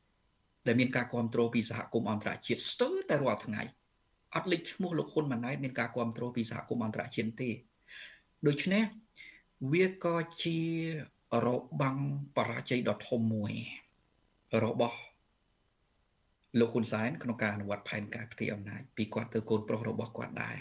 [0.67, 3.61] ដែលមានការគ្រប់គ្រងពីសហគមន៍អន្តរជាតិស្ទើរតែរាល់ថ្ងៃ
[4.35, 7.49] អត់លេចឈ្មោះលោកហ៊ុនម៉ាណែតមានការគ្រប់គ្រងពីសហគមន៍អន្តរជាតិទេ
[8.47, 8.83] ដូច្នេះ
[9.73, 10.59] វាក៏ជា
[11.45, 11.47] រ
[11.81, 11.97] បាំង
[12.37, 13.53] បរាជ័យដ៏ធំមួយ
[14.65, 14.97] របស់
[16.59, 20.59] លោកហ៊ុនសែនក្នុងការអនុវត្តផែនការផ្ទៃអំណាចពីគាត់ទៅកូនប្រុសរបស់គាត់ដែរ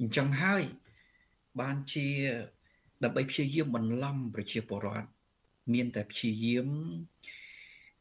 [0.00, 0.62] អញ្ចឹងហើយ
[1.60, 2.08] បានជា
[3.04, 5.08] ដើម្បីព្យាយាមបន្លំប្រជាពលរដ្ឋ
[5.74, 6.68] មានតែព្យាយាម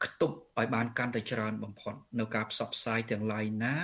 [0.04, 3.78] ខ្ទប់ឲ្យបានកាន់តែច្រើនបំផុតនៅការផ្សព្វផ្សាយទាំងឡាយណា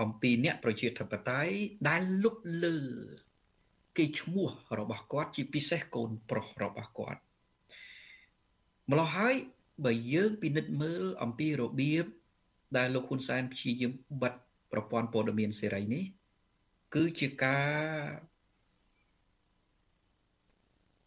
[0.00, 1.54] អំពីអ្នកប្រជាធិបតេយ្យ
[1.88, 2.78] ដែលលុបលើ
[3.96, 7.20] គេឈ្មោះរបស់គាត់ជាពិសេសកូនប្រុសរបស់គាត់
[8.90, 9.34] ម្ល៉េះហើយ
[9.84, 12.06] បើយើងពិនិត្យមើលអំពីរបៀប
[12.76, 14.32] ដែលលោកហ៊ុនសែនព្យាយាមបិទ
[14.72, 16.04] ប្រព័ន្ធព័ត៌មានសេរីនេះ
[16.94, 18.31] គឺជាការ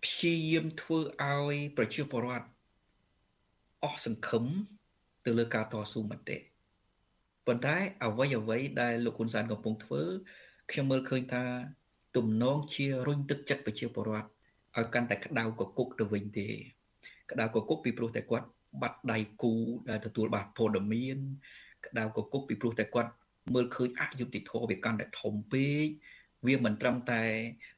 [0.06, 2.48] ព្យាយាមធ្វើឲ្យប្រជាពលរដ្ឋ
[3.84, 4.46] អស់សង្ឃឹម
[5.26, 6.38] ទៅលើការតស៊ូមតិ
[7.46, 10.02] ប៉ុន្តែអ្វីអ្វីដែលលោកហ៊ុនសែនកំពុងធ្វើ
[10.72, 11.44] ខ្ញុំមើលឃើញថា
[12.18, 14.30] ទំនងជារុញទឹកចិត្តប្រជាពលរដ្ឋ
[14.78, 16.48] ឲ្យកាន់តែក្តៅកគុកទៅវិញទេ
[17.32, 18.48] ក្តៅកគុកពីព្រោះតែគាត់
[18.82, 19.54] បាត់ដៃគូ
[19.90, 21.18] ដែលទទួលបានព័ត៌មាន
[21.86, 23.12] ក្តៅកគុកពីព្រោះតែគាត់
[23.54, 25.86] មើលឃើញអយុត្តិធម៌វាកាន់តែធំពេក
[26.48, 27.22] វាមិនត្រឹមតែ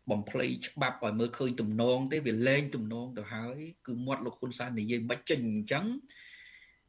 [0.10, 3.58] បំភ្លៃច្បាប់ឲ្យមើលឃើញទំនងទេវាលែងទំនងទៅហើយ
[3.88, 5.86] គឺមាត់លោកហ៊ុនសែននិយាយមិនចេញអញ្ចឹង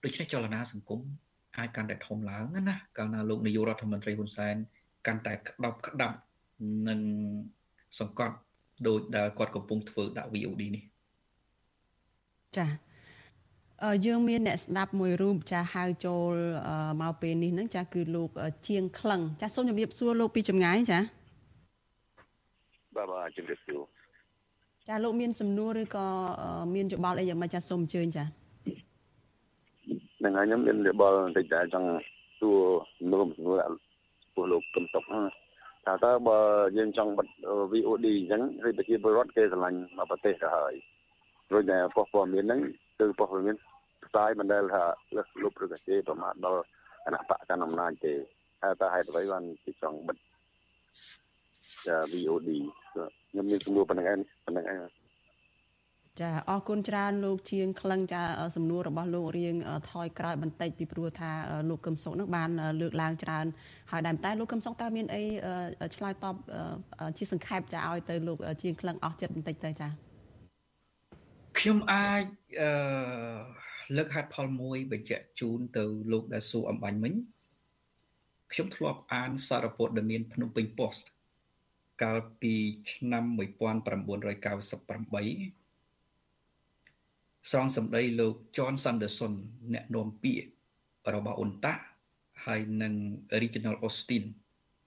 [0.05, 1.01] ដូច្នេះចលនាសង្គម
[1.59, 4.55] អាចកាន់តែធំឡើងណាកាលណាលោកនាយករដ្ឋមន្ត្រីហ៊ុនសែន
[5.07, 6.17] កាន់តែក្តប់ក្តាប់
[6.89, 7.01] នឹង
[8.01, 8.37] សង្កត់
[8.87, 10.85] ដោយដែលគាត់កំពុងធ្វើដាក់ VOD នេះ
[12.57, 12.67] ចា
[14.07, 16.33] យើងមានអ្នកស្ដាប់មួយរូបចាហៅចូល
[17.03, 18.31] មកពេលនេះហ្នឹងចាគឺលោក
[18.69, 21.01] ជាងក្លឹងចាសូមជម្រាបសួរលោកពីចម្ងាយចា
[22.99, 23.83] បាទបាទជម្រាបសួរ
[24.89, 26.07] ចាលោកមានសំណួរឬក៏
[26.75, 28.25] មានយោបល់អីយ៉ាងម៉េចចាសូមអញ្ជើញចា
[30.25, 31.89] នឹងហើយខ្ញុំមានយោបល់បន្តិចតែចង់
[32.39, 32.59] សួរ
[33.13, 33.59] លោកសំណួរ
[34.35, 35.25] ពួកលោកកំតុកហ្នឹង
[35.85, 36.39] ថាតើបើ
[36.77, 37.29] យើងចង់បិទ
[37.73, 40.75] VOD អញ្ចឹងហើយប្រជាពលរដ្ឋគេឆ្លាញ់មកប្រទេសទៅហើយ
[41.53, 42.61] រួចតែប៉ុស្តិ៍ព័ត៌មានហ្នឹង
[42.99, 43.57] គឺប៉ុស្តិ៍ព័ត៌មាន
[44.07, 44.85] ផ្សាយមិនដែលថា
[45.17, 46.63] លឹះលុបឬក៏ជេរប្រមាថដល់
[47.05, 48.15] គណៈបកកណ្ដាលអំណាចទេ
[48.63, 50.17] ហើយតើហេតុអ្វីបានគេចង់បិទ
[52.13, 52.51] VOD
[53.31, 54.81] ខ្ញុំមានសំណួរប៉ុណ្្នឹងឯងប៉ុណ្្នឹងឯង
[56.21, 58.23] ចាអរគុណច្រើនលោកជាងក្លឹងចា
[58.57, 59.55] សំណួររបស់លោករៀង
[59.91, 61.31] ថយក្រោយបន្តិចពីព្រោះថា
[61.69, 63.47] លោកកឹមសុខនឹងបានលើកឡើងច្រើន
[63.91, 65.23] ហើយតែតែលោកកឹមសុខតើមានអី
[65.97, 66.37] ឆ្លើយតប
[67.19, 69.89] ជាសង្ខេបចាឲ្យទៅលោកជាងក្លឹងអស់ចិត្តបន្តិចទៅចា
[71.59, 72.25] ខ្ញុំអាច
[72.61, 72.71] អឺ
[73.97, 77.15] លើកហេតុផលមួយបញ្ជាក់ជូនទៅលោកដែលសួរអំបញ្ញមិញ
[78.53, 81.05] ខ្ញុំធ្លាប់អានសារព័ត៌មានភ្នំពេញ Post
[82.03, 82.55] កាលពី
[82.93, 84.71] ឆ្នាំ1998
[87.51, 89.35] ស្រង់សម្ដីលោក John Sanderson
[89.73, 90.49] អ្នកនាំពាក្យ
[91.15, 91.75] របស់អ៊ុនតា
[92.47, 92.95] ហើយនិង
[93.43, 94.25] Regional Austin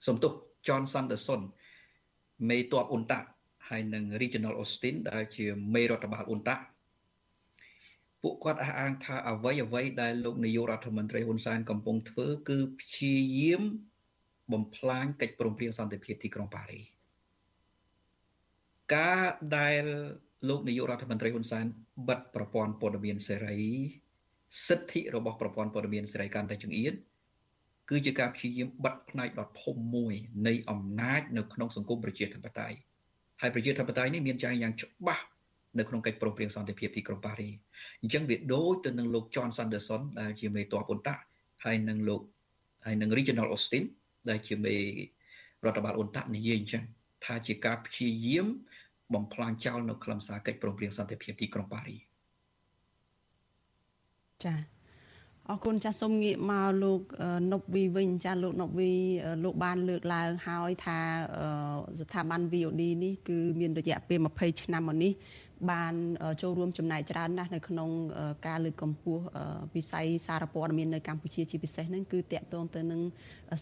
[0.08, 0.34] សំទោស
[0.68, 1.42] John Sanderson
[2.50, 3.20] មេតបអ៊ុនតា
[3.70, 6.56] ហើយនិង Regional Austin ដែលជាមេរដ្ឋបាលអ៊ុនតា
[8.22, 13.64] ពួកគាត់អះអាងថាអ្វីអ្វីដែលលោកនាយករដ្ឋមន្ត្រីហ៊ុនសែនកំពុងធ្វើ គឺព្យាយាម
[14.54, 16.82] បំផ្លាញកិច្ចព្រមព្រៀងសន្តិភាពទីក្រុងប៉ារី
[18.96, 19.20] ការ
[19.58, 19.84] ដែល
[20.50, 21.66] លោកនាយករដ្ឋមន្ត្រីហ៊ុនសែន
[22.10, 23.60] បិទប្រព័ន្ធព័ត៌មានសេរី
[24.68, 26.94] សិទ្ធិរបស់ប្រព័ន្ធព័ត៌មានសេរីកាន់តែចង្អៀត
[27.90, 30.14] គឺជាការព្យាយាមបិទផ្នែកដ៏ធំមួយ
[30.48, 32.78] នៃអំណាចនៅក្នុងសង្គមប្រជាធិបតេយ្យ
[33.42, 35.26] ហើយប្រជាធិបតេយ្យនេះមានចែងយ៉ាងច្បាស់
[35.80, 37.50] នៅក្នុងកិច្ចព្រមព្រៀងសន្តិភាពទីក្រុងប៉ារី
[38.02, 41.16] អញ្ចឹងវាដូចទៅនឹងលោក John Sanderson ដែលជាមេតបអ៊ុនតា
[41.66, 42.22] ហើយនឹងលោក
[42.86, 43.84] ហើយនឹង Regional Austin
[44.30, 44.76] ដែលជាមេ
[45.66, 46.84] រដ្ឋបាលអ៊ុនតានិយាយអញ្ចឹង
[47.26, 48.48] ថាជាការព្យាយាម
[49.14, 51.98] បំផ្លាញចោលនៅខ្លឹមសារកិច្ចព្រមព្រៀងសន្តិភាពទីក្រុងប៉ារី
[54.44, 54.56] ចា
[55.50, 57.02] អរគុណចាសសូមងាកមកលោក
[57.52, 58.92] ណប់វីវិញចាលោកណប់វី
[59.44, 61.00] លោកបានលើកឡើងហើយថា
[62.00, 65.12] ស្ថាប័ន VOD នេះគឺមានរយៈពេល20ឆ្នាំមកនេះ
[65.72, 65.94] បាន
[66.42, 67.90] ចូលរួមចំណែកច្រើនណាស់នៅក្នុង
[68.48, 69.24] ការលើកកម្ពស់
[69.76, 73.02] វិស័យសារព័ត៌មាននៅកម្ពុជាជាពិសេសហ្នឹងគឺតាក់ទងទៅនឹង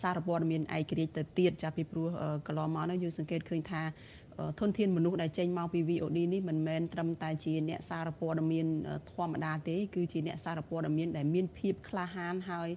[0.02, 2.08] សារព័ត៌មានឯករាជ្យទៅទៀតចាពីព្រោះ
[2.48, 3.84] កន្លងមកហ្នឹងយើងសង្កេតឃើញថា
[4.60, 8.68] ធនធានមនុស្សដែលចេញមកពី VOD នេះមិនមែនត្រឹមតែជាអ្នកសារព័ត៌មាន
[9.12, 12.70] ធម្មតាទេ គឺជាអ្នកសារព័ត៌មានដែលមានភាពក្លាហានហើយ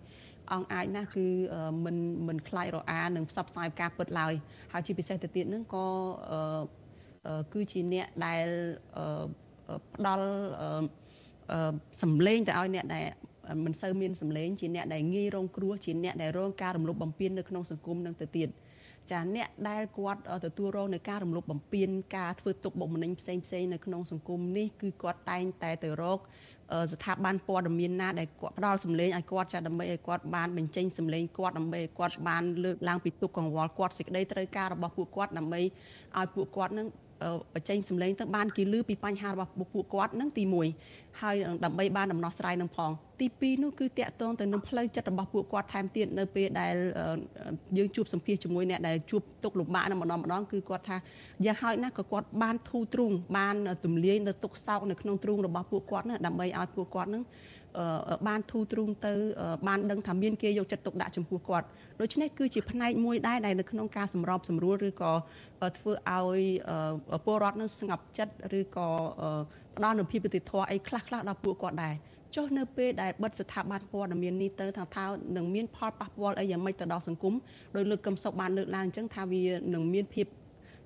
[0.53, 1.27] អង្គអាចណាស់គឺ
[1.85, 1.97] មិន
[2.29, 4.33] មិនខ្លាចរអានឹងផ្សព្វផ្សាយការពិតឡើយ
[4.73, 5.87] ហើយជាពិសេសទៅទៀតនឹងក៏
[7.53, 8.47] គឺជាអ្នកដែល
[9.95, 10.27] ផ្ដល់
[12.03, 13.07] សម្លេងទៅឲ្យអ្នកដែល
[13.65, 18.49] មិនសូវមានសម្លេងជាអ្នកដែលងាយរងគ្រោះជាអ្នកដែលរងការរំលោភបំពាននៅក្នុងសង្គមនឹងទៅទៀត
[19.11, 26.19] ចាអ្នកដែលគាត់ទទួលរងនៃការរំលោភបំពានការធ្វើទុកបុកម្នេញផ្សេងផ្សេងនៅក្នុងសង្គមនេះគឺគាត់តែងតែទៅរក
[26.93, 35.61] ស្ថាប័នព័ត៌មានណាដែលគាត់ផ្ដល់សម្លេងឲ្យគាត់ចាដើម្បីឲ្យគាត់បានបញ្ចេញសម្លេងគាត់ដើម្បីឲ្យគាត់បានលើកឡើងពីទុកកង្វល់គាត់សេចក្តីត្រូវការរបស់ពួកគាត់ដើម្បី
[36.19, 36.87] ឲ្យពួកគាត់នឹង
[37.55, 40.45] បញ្ចេញសម្លេងទៅបានគេលឺពីបញ្ហារបស់ពួកគាត់នឹងទី
[40.83, 46.75] 1ហើយដើម្បីបានដំណោះស្រាយនឹងផង ទី2នោះគឺតាក់ទងទៅនឹងផ្លូវចិត្តរបស់ពួកគាត់ថែមទៀតនៅពេលដែល
[47.77, 50.97] យើងជួបសម្ភាសជាមួយអ្នកដែលជួបទុកលំបាកនឹងម្ដងម្ដងគឺគាត់ថា
[51.45, 57.23] យ៉ាងហោចណាស់ក៏គាត់បានធូរទ្រូងបានទម្លាយនៅទុកសោកនៅក្នុងទ្រូងរបស់ពួកគាត់ណាដើម្បីឲ្យពួកគាត់នឹង
[58.29, 59.13] បានធូរទ្រូងទៅ
[59.69, 61.67] បានដឹងថាមានគេយកចិត្តទុកដាក់ចំពោះគាត់
[62.01, 65.13] ដូច្នេះគឺជាផ្នែកមួយដែរដែលនៅក្នុងការសម្របសម្រួលឬក៏
[65.79, 66.41] ធ្វើឲ្យ
[67.25, 68.89] ពលរដ្ឋនឹងស្ងប់ចិត្តឬក៏
[69.77, 71.95] ផ្ដល់នូវភាពយុត្តិធម៌អីខ្លះខ្លះដល់ពួកគាត់ដែរ
[72.35, 75.05] ចុះនៅពេលដែលបិទស្ថាប័នព័ត៌មាននេះទៅថាថា
[75.37, 77.35] នឹងមានផលប៉ះពាល់អីយ៉ាងម៉េចទៅដល់សង្គម
[77.77, 79.43] ដោយលោកកឹមសុខបានលើកឡើងអញ្ចឹងថាវា
[79.75, 80.27] នឹងមានភាព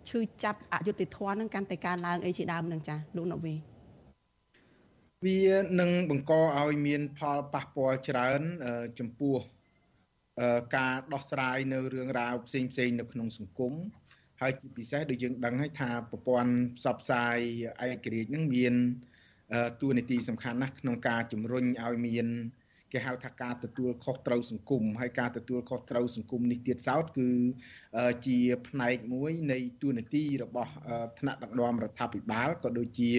[0.09, 3.55] ឈឺចាប់អយុត្តិធម៌នឹងកាន់តែកើនឡើងអីជាដើមនឹងចាលោកណូវី
[5.25, 5.41] វា
[5.81, 8.41] នឹងបង្កឲ្យមានផលប៉ះពាល់ច្រើន
[8.99, 9.37] ចំពោះ
[10.77, 13.73] ការដោះស្រាយនៅរឿងរ៉ាវផ្សេងផ្សេងនៅក្នុងសង្គម
[14.41, 17.37] ហើយជាពិសេសដូចយើងដឹងហើយថាប្រព័ន្ធផ្សព្វផ្សាយ
[17.85, 18.75] ឯករាជ្យនឹងមាន
[19.81, 22.27] តួនាទីសំខាន់ណាស់ក្នុងការជំរុញឲ្យមាន
[22.93, 27.30] គេហៅថាការទទួលខុសត្រូវសង្គមហើយការទទួលខុសត្រូវសង្គមនេះទៀតសោតគឺ
[28.26, 30.72] ជាផ្នែកមួយនៃទួនាទីរបស់
[31.18, 33.12] ថ្នាក់ដឹកនាំរដ្ឋាភិបាលក៏ដូចជា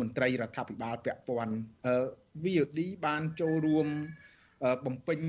[0.00, 1.54] មន្ត្រីរដ្ឋាភិបាលពាក់ព័ន្ធ
[2.42, 3.88] VOD បានចូលរួម
[4.86, 5.20] បំពេញ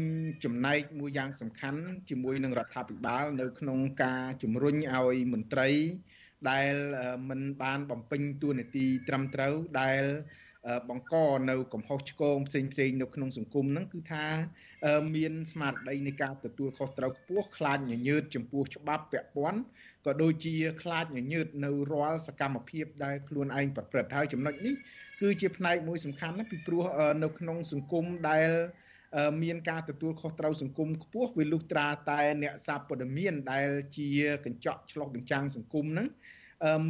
[0.43, 5.69] ចំណែកមួយយ៉ាងសំខាន់ជាមួយនឹងរដ្ឋាភិបាលនៅក្នុងការជំរុញឲ្យមន្ត្រី
[6.49, 6.75] ដែល
[7.29, 10.03] មិនបានបំពេញតួនាទីត្រឹមត្រូវដែល
[10.89, 11.15] បង្ក
[11.49, 14.25] នៅកំហុសឆ្គងផ្សេងផ្សេងនៅក្នុងសង្គមហ្នឹងគឺថា
[15.15, 19.59] មានស្មារតីនៃការទទួលខុសត្រូវខ្ពស់ខ្លាចញញើតចំពោះច្បាប់ពាក់ព័ន្ធ
[20.05, 24.75] ក៏ដូចជាខ្លាចញញើតនៅរាល់សកម្មភាពដែលខ្លួនឯងប្រព្រឹត្តហើយចំណុចនេះ
[25.21, 26.83] គឺជាផ្នែកមួយសំខាន់ណាស់ពីព្រោះ
[27.23, 28.49] នៅក្នុងសង្គមដែល
[29.43, 34.09] មានការទទួលខុសត្រូវសង្គមខ្ពស់វាលុះត្រាតែអ្នកសារព័ត៌មានដែលជា
[34.45, 36.07] កញ្ចក់ឆ្លុះបញ្ចាំងសង្គមហ្នឹង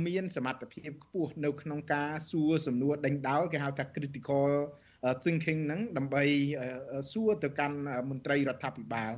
[0.07, 4.49] មានសមត្ថភាពខ្ពស់នៅក្នុងការសួរសំណួរដេញដោលគេហៅថា critical
[5.24, 6.24] thinking ហ្នឹងដើម្បី
[7.11, 7.78] សួរទៅកាន់
[8.09, 9.13] មន្ត្រីរដ្ឋាភិបាល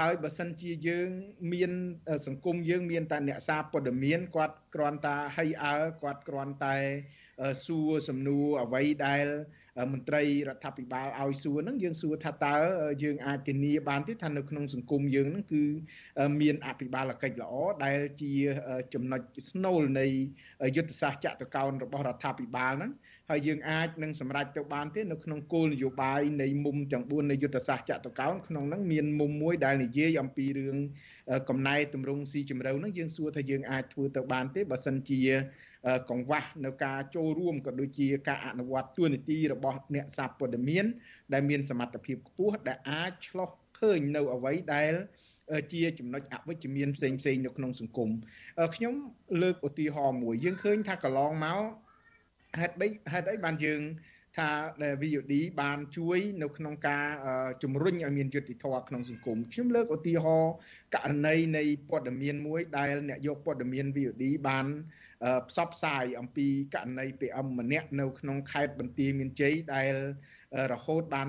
[0.00, 1.08] ហើយបើសិនជាយើង
[1.52, 1.70] មាន
[2.26, 6.76] សង្គមយើងមានតែអ្នកសារព័ត៌មានគាត់គ្រាន់តែហីអើគាត់គ្រាន់តែ
[7.64, 9.26] សួរសំណួរអ្វីដែល
[9.92, 12.56] មន្ត្រីរដ្ឋាភិបាលឲ្យសួរហ្នឹងយើងសួរថាតើ
[13.02, 15.62] យើងអាចធានាបានទេថានៅក្នុងសង្គមយើងហ្នឹងគឺ
[16.40, 17.54] មានអភិបាលកិច្ចល្អ
[17.84, 18.32] ដែលជា
[18.94, 19.20] ចំណុច
[19.50, 20.06] ស្នូលនៃ
[20.76, 22.92] យុទ្ធសាស្ត្រចតុកោណរបស់រដ្ឋាភិបាលហ្នឹង
[23.30, 30.76] ហើយយើងអាចនឹងសម្រេចទៅបានទេនៅក្នុងគោលនយោបាយនៃមុំទាំង4នៃយុទ្ធសាស្ត្រចតុកោណក្នុងហ្នឹងមានមុំមួយដែលនិយាយអំពីរឿង
[31.48, 35.20] កំណែតម្រង់ស៊ីជម្រៅហ្នឹងយើងសួរថាយើងអាចធ្វើទៅបានទេបើសិនជា
[36.10, 40.84] កង្វះនៅការចូលរួមក៏ដូចជាការអនុវត្តទួនាទីរបស់អ្នកសារព័ត៌មាន
[41.32, 44.92] ដែលមានសមត្ថភាពខ្ពស់ដែលអាចឆ្លោះឃើញនៅអ្វីដែល
[45.72, 48.10] ជាចំណុចអវិជ្ជមានផ្សេងផ្សេងនៅក្នុងសង្គម
[48.74, 48.94] ខ្ញុំ
[49.42, 51.60] លើកឧទាហរណ៍មួយយើងឃើញថាកន្លងមក
[52.60, 53.80] ហេតុបីហេតុអីបានយើង
[54.38, 54.50] ថា
[54.82, 57.06] ដែល VOD បានជួយនៅក្នុងការ
[57.62, 60.52] ជំរុញឲ្យមានយុត្តិធម៌ក្នុងសង្គមខ្ញុំលើកឧទាហរណ៍
[60.94, 64.66] ករណីនៃព័ត៌មានមួយដែលអ្នកយកព័ត៌មាន VOD បាន
[65.48, 69.94] ផ្សព្វផ្សាយអំពីករណី PM ម្នាក់នៅក្នុងខេត្តបន្ទាយមានជ័យដែល
[70.72, 71.28] រហូតបាន